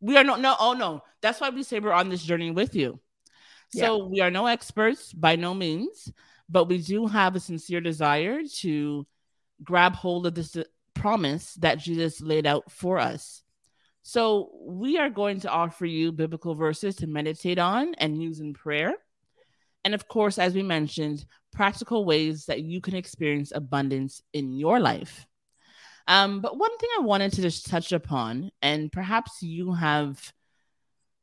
We 0.00 0.16
are 0.16 0.24
no 0.24 0.36
no 0.36 0.54
oh 0.58 0.72
no. 0.72 1.02
That's 1.20 1.40
why 1.40 1.50
we 1.50 1.62
say 1.62 1.80
we're 1.80 1.92
on 1.92 2.08
this 2.08 2.22
journey 2.22 2.50
with 2.50 2.74
you. 2.74 3.00
So 3.70 3.98
yeah. 3.98 4.04
we 4.04 4.20
are 4.20 4.30
no 4.30 4.46
experts 4.46 5.12
by 5.12 5.36
no 5.36 5.54
means, 5.54 6.12
but 6.50 6.64
we 6.64 6.78
do 6.78 7.06
have 7.06 7.36
a 7.36 7.40
sincere 7.40 7.80
desire 7.80 8.40
to 8.58 9.06
grab 9.62 9.94
hold 9.94 10.26
of 10.26 10.34
this 10.34 10.56
uh, 10.56 10.64
promise 10.94 11.54
that 11.54 11.78
Jesus 11.78 12.20
laid 12.20 12.46
out 12.46 12.70
for 12.70 12.98
us. 12.98 13.42
So 14.02 14.50
we 14.60 14.98
are 14.98 15.10
going 15.10 15.40
to 15.40 15.50
offer 15.50 15.86
you 15.86 16.10
biblical 16.10 16.54
verses 16.54 16.96
to 16.96 17.06
meditate 17.06 17.58
on 17.58 17.94
and 17.94 18.20
use 18.20 18.40
in 18.40 18.54
prayer. 18.54 18.94
And 19.84 19.94
of 19.94 20.08
course, 20.08 20.38
as 20.38 20.54
we 20.54 20.62
mentioned, 20.62 21.24
practical 21.52 22.04
ways 22.04 22.46
that 22.46 22.62
you 22.62 22.80
can 22.80 22.96
experience 22.96 23.52
abundance 23.54 24.22
in 24.32 24.52
your 24.52 24.80
life. 24.80 25.26
Um, 26.06 26.40
but 26.40 26.58
one 26.58 26.76
thing 26.78 26.90
I 26.98 27.02
wanted 27.02 27.32
to 27.34 27.42
just 27.42 27.66
touch 27.66 27.92
upon, 27.92 28.50
and 28.60 28.90
perhaps 28.90 29.42
you 29.42 29.72
have 29.72 30.32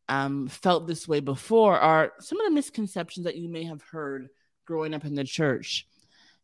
um, 0.08 0.48
felt 0.48 0.88
this 0.88 1.08
way 1.08 1.20
before, 1.20 1.78
are 1.78 2.14
some 2.20 2.40
of 2.40 2.46
the 2.46 2.56
misconceptions 2.56 3.26
that 3.26 3.36
you 3.36 3.50
may 3.50 3.64
have 3.66 3.82
heard 3.82 4.30
growing 4.68 4.94
up 4.94 5.06
in 5.06 5.16
the 5.16 5.24
church. 5.24 5.88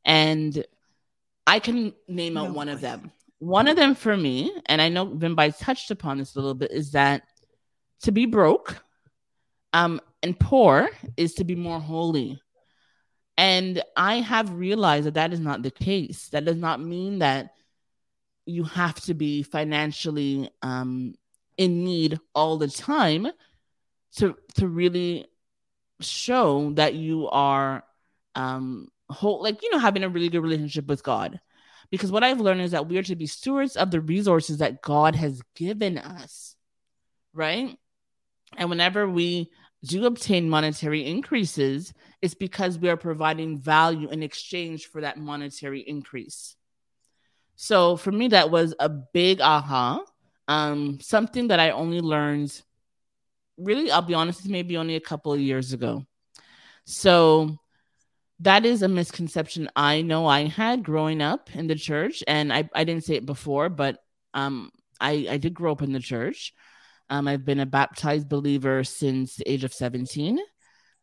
And 0.03 0.65
I 1.45 1.59
can 1.59 1.93
name 2.07 2.37
out 2.37 2.47
no 2.47 2.53
one 2.53 2.67
way. 2.67 2.73
of 2.73 2.81
them. 2.81 3.11
One 3.39 3.67
of 3.67 3.75
them 3.75 3.93
for 3.93 4.15
me, 4.15 4.55
and 4.67 4.81
I 4.81 4.87
know 4.89 5.05
Vimbai 5.05 5.57
touched 5.59 5.91
upon 5.91 6.17
this 6.17 6.33
a 6.33 6.39
little 6.39 6.53
bit, 6.53 6.71
is 6.71 6.93
that 6.93 7.23
to 8.03 8.11
be 8.11 8.25
broke 8.25 8.81
um, 9.73 9.99
and 10.21 10.39
poor 10.39 10.89
is 11.17 11.33
to 11.35 11.43
be 11.43 11.55
more 11.55 11.79
holy. 11.79 12.39
And 13.37 13.81
I 13.97 14.15
have 14.15 14.53
realized 14.53 15.07
that 15.07 15.15
that 15.15 15.33
is 15.33 15.39
not 15.39 15.63
the 15.63 15.71
case. 15.71 16.29
That 16.29 16.45
does 16.45 16.57
not 16.57 16.79
mean 16.79 17.19
that 17.19 17.49
you 18.45 18.63
have 18.63 18.99
to 19.01 19.13
be 19.13 19.43
financially 19.43 20.49
um, 20.61 21.15
in 21.57 21.83
need 21.83 22.19
all 22.35 22.57
the 22.57 22.67
time 22.67 23.27
to 24.17 24.35
to 24.55 24.67
really 24.67 25.25
show 25.99 26.71
that 26.73 26.93
you 26.93 27.27
are 27.29 27.83
um 28.35 28.87
whole 29.09 29.41
like 29.41 29.61
you 29.61 29.71
know 29.71 29.79
having 29.79 30.03
a 30.03 30.09
really 30.09 30.29
good 30.29 30.43
relationship 30.43 30.87
with 30.87 31.03
God. 31.03 31.39
Because 31.91 32.11
what 32.11 32.23
I've 32.23 32.41
learned 32.41 32.61
is 32.61 32.71
that 32.71 32.87
we 32.87 32.97
are 32.97 33.03
to 33.03 33.15
be 33.15 33.27
stewards 33.27 33.75
of 33.75 33.91
the 33.91 34.01
resources 34.01 34.57
that 34.57 34.81
God 34.81 35.15
has 35.15 35.41
given 35.55 35.97
us. 35.97 36.55
Right? 37.33 37.77
And 38.57 38.69
whenever 38.69 39.07
we 39.07 39.51
do 39.83 40.05
obtain 40.05 40.49
monetary 40.49 41.05
increases, 41.05 41.93
it's 42.21 42.33
because 42.33 42.79
we 42.79 42.89
are 42.89 42.97
providing 42.97 43.59
value 43.59 44.09
in 44.09 44.23
exchange 44.23 44.87
for 44.87 45.01
that 45.01 45.17
monetary 45.17 45.81
increase. 45.81 46.55
So 47.55 47.97
for 47.97 48.11
me, 48.11 48.29
that 48.29 48.49
was 48.49 48.73
a 48.79 48.89
big 48.89 49.41
aha. 49.41 50.03
Um, 50.47 50.99
something 50.99 51.49
that 51.49 51.59
I 51.59 51.71
only 51.71 52.01
learned 52.01 52.59
really, 53.57 53.91
I'll 53.91 54.01
be 54.01 54.13
honest, 54.13 54.47
maybe 54.47 54.77
only 54.77 54.95
a 54.95 55.01
couple 55.01 55.33
of 55.33 55.39
years 55.39 55.73
ago. 55.73 56.05
So 56.85 57.57
that 58.43 58.65
is 58.65 58.81
a 58.81 58.87
misconception 58.87 59.69
I 59.75 60.01
know 60.01 60.27
I 60.27 60.45
had 60.45 60.83
growing 60.83 61.21
up 61.21 61.49
in 61.55 61.67
the 61.67 61.75
church. 61.75 62.23
And 62.27 62.51
I, 62.51 62.69
I 62.73 62.83
didn't 62.83 63.05
say 63.05 63.15
it 63.15 63.25
before, 63.25 63.69
but 63.69 63.99
um, 64.33 64.69
I, 64.99 65.27
I 65.29 65.37
did 65.37 65.53
grow 65.53 65.71
up 65.71 65.81
in 65.81 65.93
the 65.93 65.99
church. 65.99 66.53
Um, 67.09 67.27
I've 67.27 67.45
been 67.45 67.61
a 67.61 67.65
baptized 67.65 68.27
believer 68.27 68.83
since 68.83 69.35
the 69.35 69.49
age 69.49 69.63
of 69.63 69.73
17. 69.73 70.39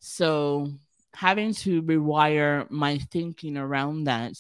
So 0.01 0.69
having 1.15 1.55
to 1.55 1.83
rewire 1.83 2.71
my 2.71 2.99
thinking 2.99 3.57
around 3.57 4.05
that 4.05 4.35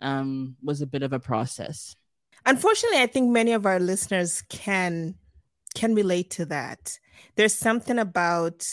um, 0.00 0.56
was 0.62 0.80
a 0.80 0.86
bit 0.86 1.02
of 1.02 1.12
a 1.12 1.20
process. 1.20 1.94
unfortunately, 2.46 3.00
I 3.00 3.06
think 3.06 3.30
many 3.30 3.52
of 3.52 3.66
our 3.66 3.78
listeners 3.78 4.42
can 4.48 5.14
can 5.74 5.94
relate 5.94 6.30
to 6.30 6.46
that. 6.46 6.98
There's 7.36 7.54
something 7.54 7.98
about 7.98 8.66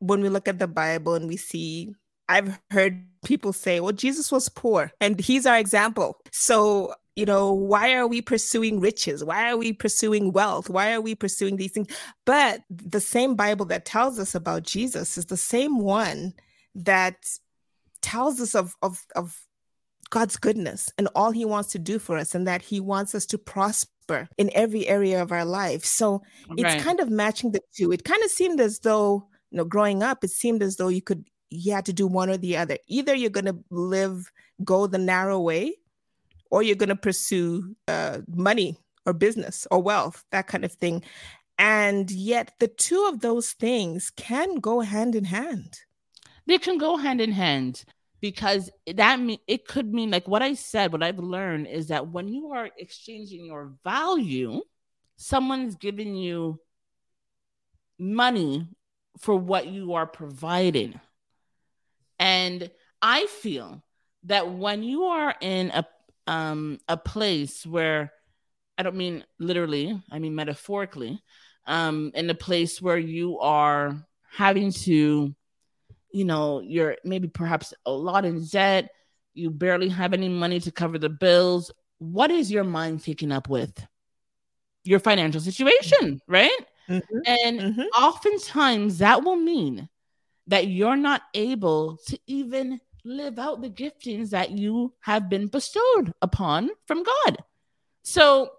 when 0.00 0.20
we 0.20 0.28
look 0.28 0.48
at 0.48 0.58
the 0.58 0.66
Bible 0.66 1.14
and 1.14 1.28
we 1.28 1.38
see 1.38 1.94
I've 2.28 2.58
heard 2.70 3.06
people 3.24 3.52
say, 3.52 3.80
well, 3.80 3.92
Jesus 3.92 4.30
was 4.30 4.48
poor 4.48 4.92
and 5.00 5.18
he's 5.20 5.46
our 5.46 5.58
example. 5.58 6.18
So, 6.32 6.94
you 7.16 7.26
know, 7.26 7.52
why 7.52 7.94
are 7.94 8.06
we 8.06 8.20
pursuing 8.22 8.80
riches? 8.80 9.24
Why 9.24 9.50
are 9.50 9.56
we 9.56 9.72
pursuing 9.72 10.32
wealth? 10.32 10.68
Why 10.68 10.92
are 10.92 11.00
we 11.00 11.14
pursuing 11.14 11.56
these 11.56 11.72
things? 11.72 11.88
But 12.24 12.62
the 12.70 13.00
same 13.00 13.34
Bible 13.34 13.66
that 13.66 13.84
tells 13.84 14.18
us 14.18 14.34
about 14.34 14.64
Jesus 14.64 15.16
is 15.18 15.26
the 15.26 15.36
same 15.36 15.78
one 15.78 16.34
that 16.74 17.16
tells 18.02 18.40
us 18.40 18.54
of, 18.54 18.74
of, 18.82 19.04
of 19.14 19.40
God's 20.10 20.36
goodness 20.36 20.92
and 20.98 21.08
all 21.14 21.30
he 21.30 21.44
wants 21.44 21.72
to 21.72 21.78
do 21.78 21.98
for 21.98 22.16
us 22.18 22.34
and 22.34 22.46
that 22.46 22.62
he 22.62 22.80
wants 22.80 23.14
us 23.14 23.26
to 23.26 23.38
prosper 23.38 24.28
in 24.36 24.50
every 24.54 24.86
area 24.86 25.22
of 25.22 25.32
our 25.32 25.44
life. 25.44 25.84
So 25.84 26.22
right. 26.48 26.58
it's 26.58 26.84
kind 26.84 27.00
of 27.00 27.10
matching 27.10 27.52
the 27.52 27.60
two. 27.74 27.92
It 27.92 28.04
kind 28.04 28.22
of 28.22 28.30
seemed 28.30 28.60
as 28.60 28.80
though, 28.80 29.28
you 29.50 29.58
know, 29.58 29.64
growing 29.64 30.02
up, 30.02 30.24
it 30.24 30.30
seemed 30.30 30.62
as 30.62 30.76
though 30.76 30.88
you 30.88 31.02
could 31.02 31.24
you 31.54 31.72
had 31.72 31.86
to 31.86 31.92
do 31.92 32.06
one 32.06 32.30
or 32.30 32.36
the 32.36 32.56
other. 32.56 32.78
Either 32.86 33.14
you're 33.14 33.30
going 33.30 33.46
to 33.46 33.58
live, 33.70 34.30
go 34.64 34.86
the 34.86 34.98
narrow 34.98 35.40
way, 35.40 35.76
or 36.50 36.62
you're 36.62 36.76
going 36.76 36.88
to 36.88 36.96
pursue 36.96 37.74
uh, 37.88 38.18
money 38.28 38.78
or 39.06 39.12
business 39.12 39.66
or 39.70 39.82
wealth, 39.82 40.24
that 40.30 40.46
kind 40.46 40.64
of 40.64 40.72
thing. 40.72 41.02
And 41.58 42.10
yet, 42.10 42.54
the 42.58 42.68
two 42.68 43.06
of 43.08 43.20
those 43.20 43.52
things 43.52 44.10
can 44.16 44.56
go 44.56 44.80
hand 44.80 45.14
in 45.14 45.24
hand. 45.24 45.78
They 46.46 46.58
can 46.58 46.78
go 46.78 46.96
hand 46.96 47.20
in 47.20 47.32
hand 47.32 47.84
because 48.20 48.70
that 48.86 49.20
mean 49.20 49.38
it 49.46 49.66
could 49.68 49.92
mean 49.92 50.10
like 50.10 50.26
what 50.26 50.42
I 50.42 50.54
said. 50.54 50.92
What 50.92 51.02
I've 51.02 51.18
learned 51.18 51.66
is 51.68 51.88
that 51.88 52.08
when 52.08 52.28
you 52.28 52.52
are 52.52 52.70
exchanging 52.78 53.44
your 53.44 53.72
value, 53.84 54.62
someone's 55.16 55.76
giving 55.76 56.14
you 56.14 56.58
money 57.98 58.66
for 59.18 59.36
what 59.36 59.66
you 59.66 59.94
are 59.94 60.06
providing. 60.06 60.98
And 62.24 62.70
I 63.02 63.26
feel 63.26 63.84
that 64.24 64.50
when 64.50 64.82
you 64.82 65.04
are 65.04 65.34
in 65.42 65.70
a 65.70 65.86
um 66.26 66.78
a 66.88 66.96
place 66.96 67.66
where 67.66 68.12
I 68.78 68.82
don't 68.82 68.96
mean 68.96 69.24
literally, 69.38 70.00
I 70.10 70.18
mean 70.18 70.34
metaphorically, 70.34 71.22
um, 71.66 72.12
in 72.14 72.30
a 72.30 72.34
place 72.34 72.80
where 72.80 72.96
you 72.96 73.38
are 73.40 74.02
having 74.32 74.72
to, 74.72 75.34
you 76.12 76.24
know, 76.24 76.60
you're 76.60 76.96
maybe 77.04 77.28
perhaps 77.28 77.74
a 77.84 77.92
lot 77.92 78.24
in 78.24 78.42
debt, 78.46 78.88
you 79.34 79.50
barely 79.50 79.90
have 79.90 80.14
any 80.14 80.30
money 80.30 80.60
to 80.60 80.72
cover 80.72 80.98
the 80.98 81.10
bills. 81.10 81.70
What 81.98 82.30
is 82.30 82.50
your 82.50 82.64
mind 82.64 83.04
taken 83.04 83.32
up 83.32 83.50
with? 83.50 83.86
Your 84.82 84.98
financial 84.98 85.42
situation, 85.42 86.22
right? 86.26 86.58
Mm-hmm. 86.88 87.18
And 87.26 87.60
mm-hmm. 87.60 88.02
oftentimes 88.02 88.98
that 88.98 89.24
will 89.24 89.36
mean 89.36 89.90
that 90.46 90.68
you're 90.68 90.96
not 90.96 91.22
able 91.34 91.98
to 92.06 92.18
even 92.26 92.80
live 93.04 93.38
out 93.38 93.60
the 93.60 93.70
giftings 93.70 94.30
that 94.30 94.50
you 94.50 94.92
have 95.00 95.28
been 95.28 95.46
bestowed 95.46 96.12
upon 96.22 96.70
from 96.86 97.02
God. 97.02 97.38
So 98.02 98.50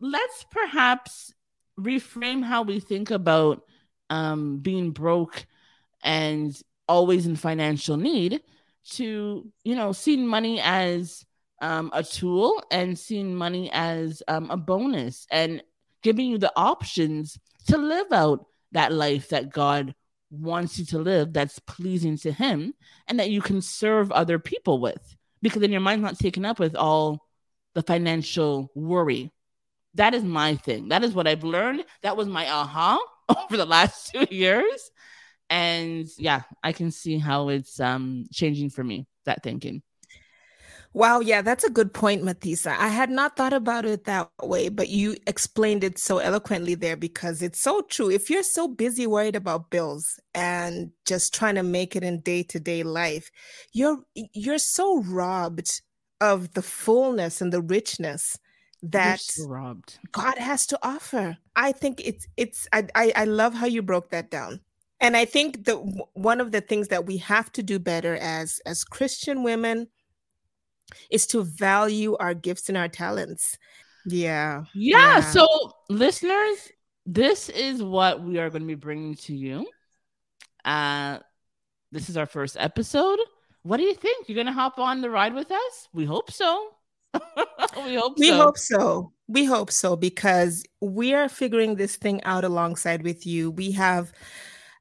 let's 0.00 0.44
perhaps 0.50 1.32
reframe 1.78 2.42
how 2.42 2.62
we 2.62 2.80
think 2.80 3.10
about 3.10 3.62
um, 4.08 4.58
being 4.58 4.90
broke 4.90 5.46
and 6.02 6.60
always 6.88 7.26
in 7.26 7.36
financial 7.36 7.96
need 7.96 8.42
to, 8.90 9.46
you 9.64 9.74
know, 9.74 9.92
seeing 9.92 10.26
money 10.26 10.60
as 10.60 11.24
um, 11.60 11.90
a 11.92 12.02
tool 12.02 12.62
and 12.70 12.98
seeing 12.98 13.34
money 13.34 13.70
as 13.72 14.22
um, 14.28 14.50
a 14.50 14.56
bonus 14.56 15.26
and 15.30 15.62
giving 16.02 16.26
you 16.26 16.38
the 16.38 16.52
options 16.56 17.38
to 17.68 17.76
live 17.76 18.12
out 18.12 18.46
that 18.72 18.92
life 18.92 19.28
that 19.28 19.50
God 19.50 19.94
wants 20.30 20.78
you 20.78 20.84
to 20.86 20.98
live 20.98 21.32
that's 21.32 21.58
pleasing 21.60 22.16
to 22.18 22.32
him 22.32 22.72
and 23.08 23.18
that 23.18 23.30
you 23.30 23.42
can 23.42 23.60
serve 23.60 24.12
other 24.12 24.38
people 24.38 24.80
with 24.80 25.16
because 25.42 25.60
then 25.60 25.72
your 25.72 25.80
mind's 25.80 26.02
not 26.04 26.18
taken 26.18 26.44
up 26.44 26.58
with 26.58 26.76
all 26.76 27.26
the 27.74 27.82
financial 27.82 28.70
worry. 28.74 29.30
That 29.94 30.14
is 30.14 30.22
my 30.22 30.56
thing. 30.56 30.88
That 30.88 31.02
is 31.04 31.14
what 31.14 31.26
i've 31.26 31.44
learned. 31.44 31.84
That 32.02 32.16
was 32.16 32.28
my 32.28 32.48
aha 32.48 32.98
over 33.28 33.56
the 33.56 33.66
last 33.66 34.12
two 34.12 34.26
years. 34.30 34.90
And 35.48 36.06
yeah 36.16 36.42
i 36.62 36.72
can 36.72 36.92
see 36.92 37.18
how 37.18 37.48
it's 37.48 37.80
um 37.80 38.26
changing 38.32 38.70
for 38.70 38.84
me 38.84 39.08
that 39.24 39.42
thinking 39.42 39.82
Wow, 40.92 41.20
yeah, 41.20 41.40
that's 41.40 41.62
a 41.62 41.70
good 41.70 41.94
point, 41.94 42.24
Matthesa. 42.24 42.76
I 42.76 42.88
had 42.88 43.10
not 43.10 43.36
thought 43.36 43.52
about 43.52 43.84
it 43.84 44.04
that 44.04 44.28
way, 44.42 44.68
but 44.68 44.88
you 44.88 45.16
explained 45.28 45.84
it 45.84 45.98
so 45.98 46.18
eloquently 46.18 46.74
there 46.74 46.96
because 46.96 47.42
it's 47.42 47.60
so 47.60 47.82
true. 47.82 48.10
If 48.10 48.28
you're 48.28 48.42
so 48.42 48.66
busy 48.66 49.06
worried 49.06 49.36
about 49.36 49.70
bills 49.70 50.18
and 50.34 50.90
just 51.06 51.32
trying 51.32 51.54
to 51.54 51.62
make 51.62 51.94
it 51.94 52.02
in 52.02 52.20
day-to-day 52.20 52.82
life, 52.82 53.30
you're 53.72 53.98
you're 54.14 54.58
so 54.58 55.02
robbed 55.04 55.80
of 56.20 56.54
the 56.54 56.62
fullness 56.62 57.40
and 57.40 57.52
the 57.52 57.62
richness 57.62 58.36
that 58.82 59.20
so 59.20 59.46
robbed. 59.46 59.98
God 60.10 60.38
has 60.38 60.66
to 60.66 60.78
offer. 60.82 61.36
I 61.54 61.70
think 61.70 62.00
it's 62.04 62.26
it's 62.36 62.66
I, 62.72 62.88
I 62.96 63.12
I 63.14 63.24
love 63.26 63.54
how 63.54 63.66
you 63.66 63.82
broke 63.82 64.10
that 64.10 64.30
down. 64.30 64.60
And 65.00 65.16
I 65.16 65.24
think 65.24 65.66
that 65.66 65.76
one 66.14 66.40
of 66.40 66.50
the 66.50 66.60
things 66.60 66.88
that 66.88 67.06
we 67.06 67.18
have 67.18 67.52
to 67.52 67.62
do 67.62 67.78
better 67.78 68.16
as 68.16 68.60
as 68.66 68.82
Christian 68.82 69.44
women 69.44 69.86
is 71.10 71.26
to 71.28 71.42
value 71.42 72.16
our 72.18 72.34
gifts 72.34 72.68
and 72.68 72.78
our 72.78 72.88
talents. 72.88 73.58
Yeah. 74.06 74.64
Yeah. 74.74 74.98
yeah. 74.98 75.20
So, 75.20 75.46
listeners, 75.88 76.70
this 77.06 77.48
is 77.48 77.82
what 77.82 78.22
we 78.22 78.38
are 78.38 78.50
going 78.50 78.62
to 78.62 78.66
be 78.68 78.74
bringing 78.74 79.14
to 79.16 79.34
you. 79.34 79.66
Uh, 80.64 81.18
this 81.92 82.08
is 82.08 82.16
our 82.16 82.26
first 82.26 82.56
episode. 82.58 83.18
What 83.62 83.76
do 83.76 83.82
you 83.82 83.94
think? 83.94 84.28
You're 84.28 84.36
going 84.36 84.46
to 84.46 84.52
hop 84.52 84.78
on 84.78 85.00
the 85.00 85.10
ride 85.10 85.34
with 85.34 85.50
us? 85.50 85.88
We 85.92 86.04
hope 86.04 86.30
so. 86.30 86.68
we 87.84 87.96
hope 87.96 88.18
we 88.18 88.28
so. 88.28 88.36
hope 88.36 88.58
so. 88.58 89.12
We 89.28 89.44
hope 89.44 89.70
so 89.70 89.96
because 89.96 90.64
we 90.80 91.12
are 91.12 91.28
figuring 91.28 91.74
this 91.74 91.96
thing 91.96 92.22
out 92.24 92.44
alongside 92.44 93.02
with 93.02 93.26
you. 93.26 93.50
We 93.50 93.72
have 93.72 94.12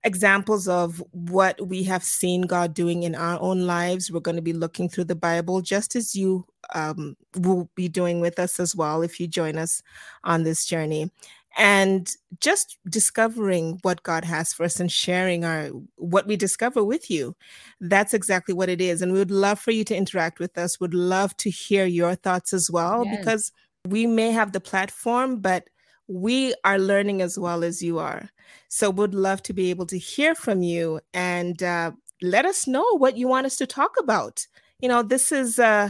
examples 0.04 0.68
of 0.68 1.04
what 1.12 1.68
we 1.68 1.84
have 1.84 2.04
seen 2.04 2.44
God 2.44 2.74
doing 2.74 3.04
in 3.04 3.16
our 3.16 3.40
own 3.42 3.62
lives. 3.66 4.12
We're 4.12 4.20
going 4.20 4.38
to 4.38 4.42
be 4.42 4.54
looking 4.54 4.90
through 4.90 5.06
the 5.06 5.16
Bible 5.16 5.62
just 5.62 5.96
as 5.96 6.16
you 6.16 6.46
um, 6.74 7.16
will 7.36 7.70
be 7.76 7.88
doing 7.88 8.22
with 8.22 8.40
us 8.40 8.60
as 8.60 8.76
well 8.76 9.02
if 9.02 9.20
you 9.20 9.28
join 9.28 9.58
us 9.58 9.82
on 10.24 10.44
this 10.44 10.66
journey. 10.66 11.12
And 11.58 12.10
just 12.40 12.78
discovering 12.88 13.80
what 13.82 14.04
God 14.04 14.24
has 14.24 14.54
for 14.54 14.64
us 14.64 14.80
and 14.80 14.90
sharing 14.90 15.44
our 15.44 15.70
what 15.96 16.28
we 16.28 16.38
discover 16.38 16.84
with 16.84 17.10
you. 17.10 17.36
That's 17.82 18.14
exactly 18.14 18.54
what 18.54 18.70
it 18.70 18.80
is. 18.80 19.02
And 19.02 19.12
we 19.12 19.20
would 19.20 19.32
love 19.32 19.60
for 19.60 19.72
you 19.72 19.84
to 19.86 19.96
interact 19.96 20.40
with 20.40 20.58
us. 20.58 20.80
Would 20.80 20.94
love 20.94 21.36
to 21.38 21.50
hear 21.50 21.86
your 21.86 22.16
thoughts 22.16 22.54
as 22.54 22.70
well, 22.72 23.04
yes. 23.04 23.18
because 23.18 23.52
we 23.88 24.06
may 24.06 24.32
have 24.32 24.52
the 24.52 24.60
platform, 24.60 25.42
but 25.42 25.68
we 26.08 26.54
are 26.64 26.80
learning 26.80 27.22
as 27.22 27.38
well 27.38 27.64
as 27.64 27.82
you 27.82 28.00
are. 28.00 28.30
So, 28.68 28.90
would 28.90 29.14
love 29.14 29.42
to 29.44 29.54
be 29.54 29.70
able 29.70 29.86
to 29.88 29.98
hear 29.98 30.36
from 30.36 30.62
you 30.62 31.02
and 31.14 31.62
uh, 31.64 31.92
let 32.22 32.46
us 32.46 32.68
know 32.68 32.98
what 32.98 33.18
you 33.18 33.28
want 33.28 33.46
us 33.46 33.56
to 33.58 33.68
talk 33.68 33.96
about. 34.00 34.46
You 34.80 34.90
know, 34.90 35.04
this 35.04 35.32
is 35.32 35.60
uh, 35.60 35.90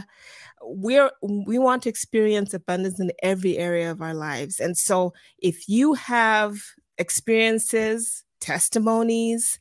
we're 0.62 1.10
we 1.22 1.58
want 1.58 1.82
to 1.84 1.88
experience 1.88 2.54
abundance 2.54 2.98
in 3.00 3.12
every 3.22 3.58
area 3.58 3.90
of 3.90 4.02
our 4.02 4.14
lives, 4.14 4.60
and 4.60 4.76
so 4.76 5.12
if 5.38 5.68
you 5.68 5.94
have 5.94 6.58
experiences, 6.98 8.24
testimonies 8.40 9.58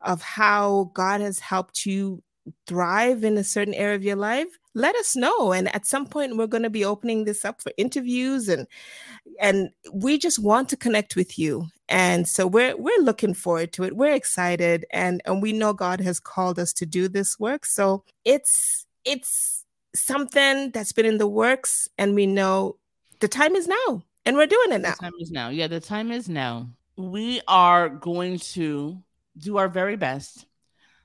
of 0.00 0.22
how 0.22 0.90
God 0.94 1.20
has 1.20 1.38
helped 1.38 1.86
you 1.86 2.22
thrive 2.66 3.24
in 3.24 3.38
a 3.38 3.44
certain 3.44 3.74
area 3.74 3.96
of 3.96 4.04
your 4.04 4.16
life 4.16 4.58
let 4.74 4.96
us 4.96 5.14
know. 5.16 5.52
And 5.52 5.74
at 5.74 5.86
some 5.86 6.06
point 6.06 6.36
we're 6.36 6.48
going 6.48 6.64
to 6.64 6.70
be 6.70 6.84
opening 6.84 7.24
this 7.24 7.44
up 7.44 7.62
for 7.62 7.72
interviews 7.76 8.48
and 8.48 8.66
and 9.40 9.70
we 9.92 10.18
just 10.18 10.38
want 10.38 10.68
to 10.68 10.76
connect 10.76 11.16
with 11.16 11.38
you. 11.38 11.66
And 11.88 12.28
so 12.28 12.46
we're 12.46 12.76
we're 12.76 13.00
looking 13.00 13.34
forward 13.34 13.72
to 13.74 13.84
it. 13.84 13.96
We're 13.96 14.14
excited 14.14 14.84
and 14.90 15.22
and 15.24 15.40
we 15.40 15.52
know 15.52 15.72
god 15.72 16.00
has 16.00 16.20
called 16.20 16.58
us 16.58 16.72
to 16.74 16.86
do 16.86 17.08
this 17.08 17.38
work. 17.38 17.64
So 17.64 18.04
it's 18.24 18.86
it's 19.04 19.64
something 19.94 20.70
that's 20.72 20.92
been 20.92 21.06
in 21.06 21.18
the 21.18 21.28
works 21.28 21.88
and 21.96 22.14
we 22.14 22.26
know 22.26 22.76
the 23.20 23.28
time 23.28 23.54
is 23.54 23.68
now 23.68 24.02
and 24.26 24.36
we're 24.36 24.46
doing 24.46 24.72
it 24.72 24.80
now. 24.80 24.90
the 24.90 24.96
time 24.96 25.12
is 25.20 25.30
now. 25.30 25.48
Yeah 25.50 25.68
the 25.68 25.80
time 25.80 26.10
is 26.10 26.28
now. 26.28 26.68
We 26.96 27.40
are 27.48 27.88
going 27.88 28.38
to 28.38 28.98
do 29.36 29.56
our 29.56 29.68
very 29.68 29.96
best 29.96 30.46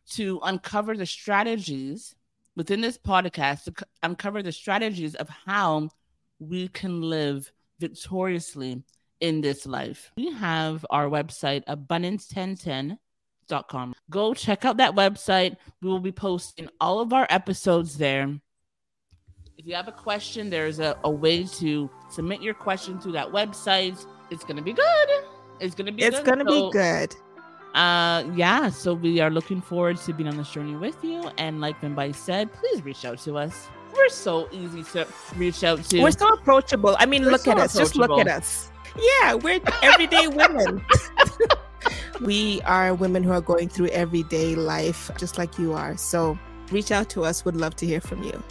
to 0.09 0.39
uncover 0.43 0.97
the 0.97 1.05
strategies 1.05 2.15
within 2.55 2.81
this 2.81 2.97
podcast 2.97 3.63
to 3.63 3.73
uncover 4.03 4.43
the 4.43 4.51
strategies 4.51 5.15
of 5.15 5.29
how 5.29 5.87
we 6.39 6.67
can 6.67 7.01
live 7.01 7.51
victoriously 7.79 8.83
in 9.21 9.39
this 9.41 9.65
life. 9.65 10.11
We 10.17 10.31
have 10.33 10.85
our 10.89 11.05
website, 11.07 11.63
abundance1010.com. 11.65 13.93
Go 14.09 14.33
check 14.33 14.65
out 14.65 14.77
that 14.77 14.95
website. 14.95 15.55
We 15.81 15.89
will 15.89 15.99
be 15.99 16.11
posting 16.11 16.69
all 16.79 16.99
of 16.99 17.13
our 17.13 17.27
episodes 17.29 17.97
there. 17.97 18.39
If 19.57 19.65
you 19.65 19.75
have 19.75 19.87
a 19.89 19.93
question, 19.93 20.49
there's 20.49 20.79
a, 20.79 20.97
a 21.03 21.09
way 21.09 21.43
to 21.43 21.89
submit 22.09 22.41
your 22.41 22.53
question 22.53 22.97
through 22.99 23.11
that 23.13 23.27
website. 23.27 24.05
It's 24.31 24.43
gonna 24.45 24.61
be 24.61 24.73
good. 24.73 25.09
It's 25.59 25.75
gonna 25.75 25.91
be. 25.91 26.03
It's 26.03 26.19
good. 26.19 26.25
gonna 26.25 26.45
So, 26.49 26.69
be 26.69 26.71
good. 26.71 27.13
Uh, 27.75 28.23
yeah. 28.35 28.69
So 28.69 28.93
we 28.93 29.19
are 29.19 29.29
looking 29.29 29.61
forward 29.61 29.97
to 29.97 30.13
being 30.13 30.27
on 30.29 30.37
this 30.37 30.49
journey 30.51 30.75
with 30.75 31.03
you. 31.03 31.29
And 31.37 31.61
like 31.61 31.79
Vimbai 31.81 32.15
said, 32.15 32.51
please 32.53 32.83
reach 32.83 33.05
out 33.05 33.19
to 33.19 33.37
us. 33.37 33.67
We're 33.93 34.09
so 34.09 34.47
easy 34.51 34.83
to 34.93 35.07
reach 35.35 35.63
out 35.63 35.83
to. 35.85 36.01
We're 36.01 36.11
so 36.11 36.27
approachable. 36.29 36.95
I 36.99 37.05
mean, 37.05 37.23
We're 37.25 37.31
look 37.31 37.41
so 37.41 37.51
at 37.51 37.57
us. 37.57 37.73
Just 37.75 37.95
look 37.95 38.19
at 38.19 38.27
us. 38.27 38.71
Yeah, 38.97 39.35
we're 39.35 39.59
everyday 39.83 40.27
women. 40.27 40.83
we 42.21 42.61
are 42.63 42.93
women 42.93 43.23
who 43.23 43.31
are 43.31 43.41
going 43.41 43.69
through 43.69 43.87
everyday 43.87 44.55
life, 44.55 45.11
just 45.17 45.37
like 45.37 45.57
you 45.57 45.73
are. 45.73 45.95
So 45.97 46.37
reach 46.71 46.91
out 46.91 47.09
to 47.11 47.23
us. 47.23 47.45
Would 47.45 47.55
love 47.55 47.75
to 47.77 47.85
hear 47.85 48.01
from 48.01 48.23
you. 48.23 48.41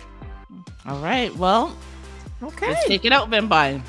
All 0.86 1.00
right. 1.00 1.34
Well, 1.36 1.76
Okay. 2.42 2.68
let's 2.68 2.86
take 2.86 3.04
it 3.04 3.12
out, 3.12 3.30
Vimbai. 3.30 3.82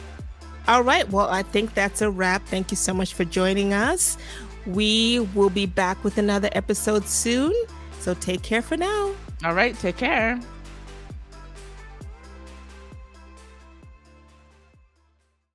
All 0.68 0.84
right. 0.84 1.10
Well, 1.10 1.30
I 1.30 1.44
think 1.44 1.74
that's 1.74 2.02
a 2.02 2.10
wrap. 2.10 2.46
Thank 2.48 2.72
you 2.72 2.78
so 2.78 2.94
much 2.94 3.14
for 3.14 3.26
joining 3.26 3.74
us. 3.74 4.18
We 4.66 5.20
will 5.34 5.50
be 5.50 5.66
back 5.66 6.04
with 6.04 6.18
another 6.18 6.50
episode 6.54 7.06
soon. 7.06 7.54
So 8.00 8.14
take 8.14 8.42
care 8.44 8.62
for 8.62 8.78
now. 8.78 9.14
All 9.44 9.54
right. 9.54 9.78
Take 9.80 9.98
care. 9.98 10.40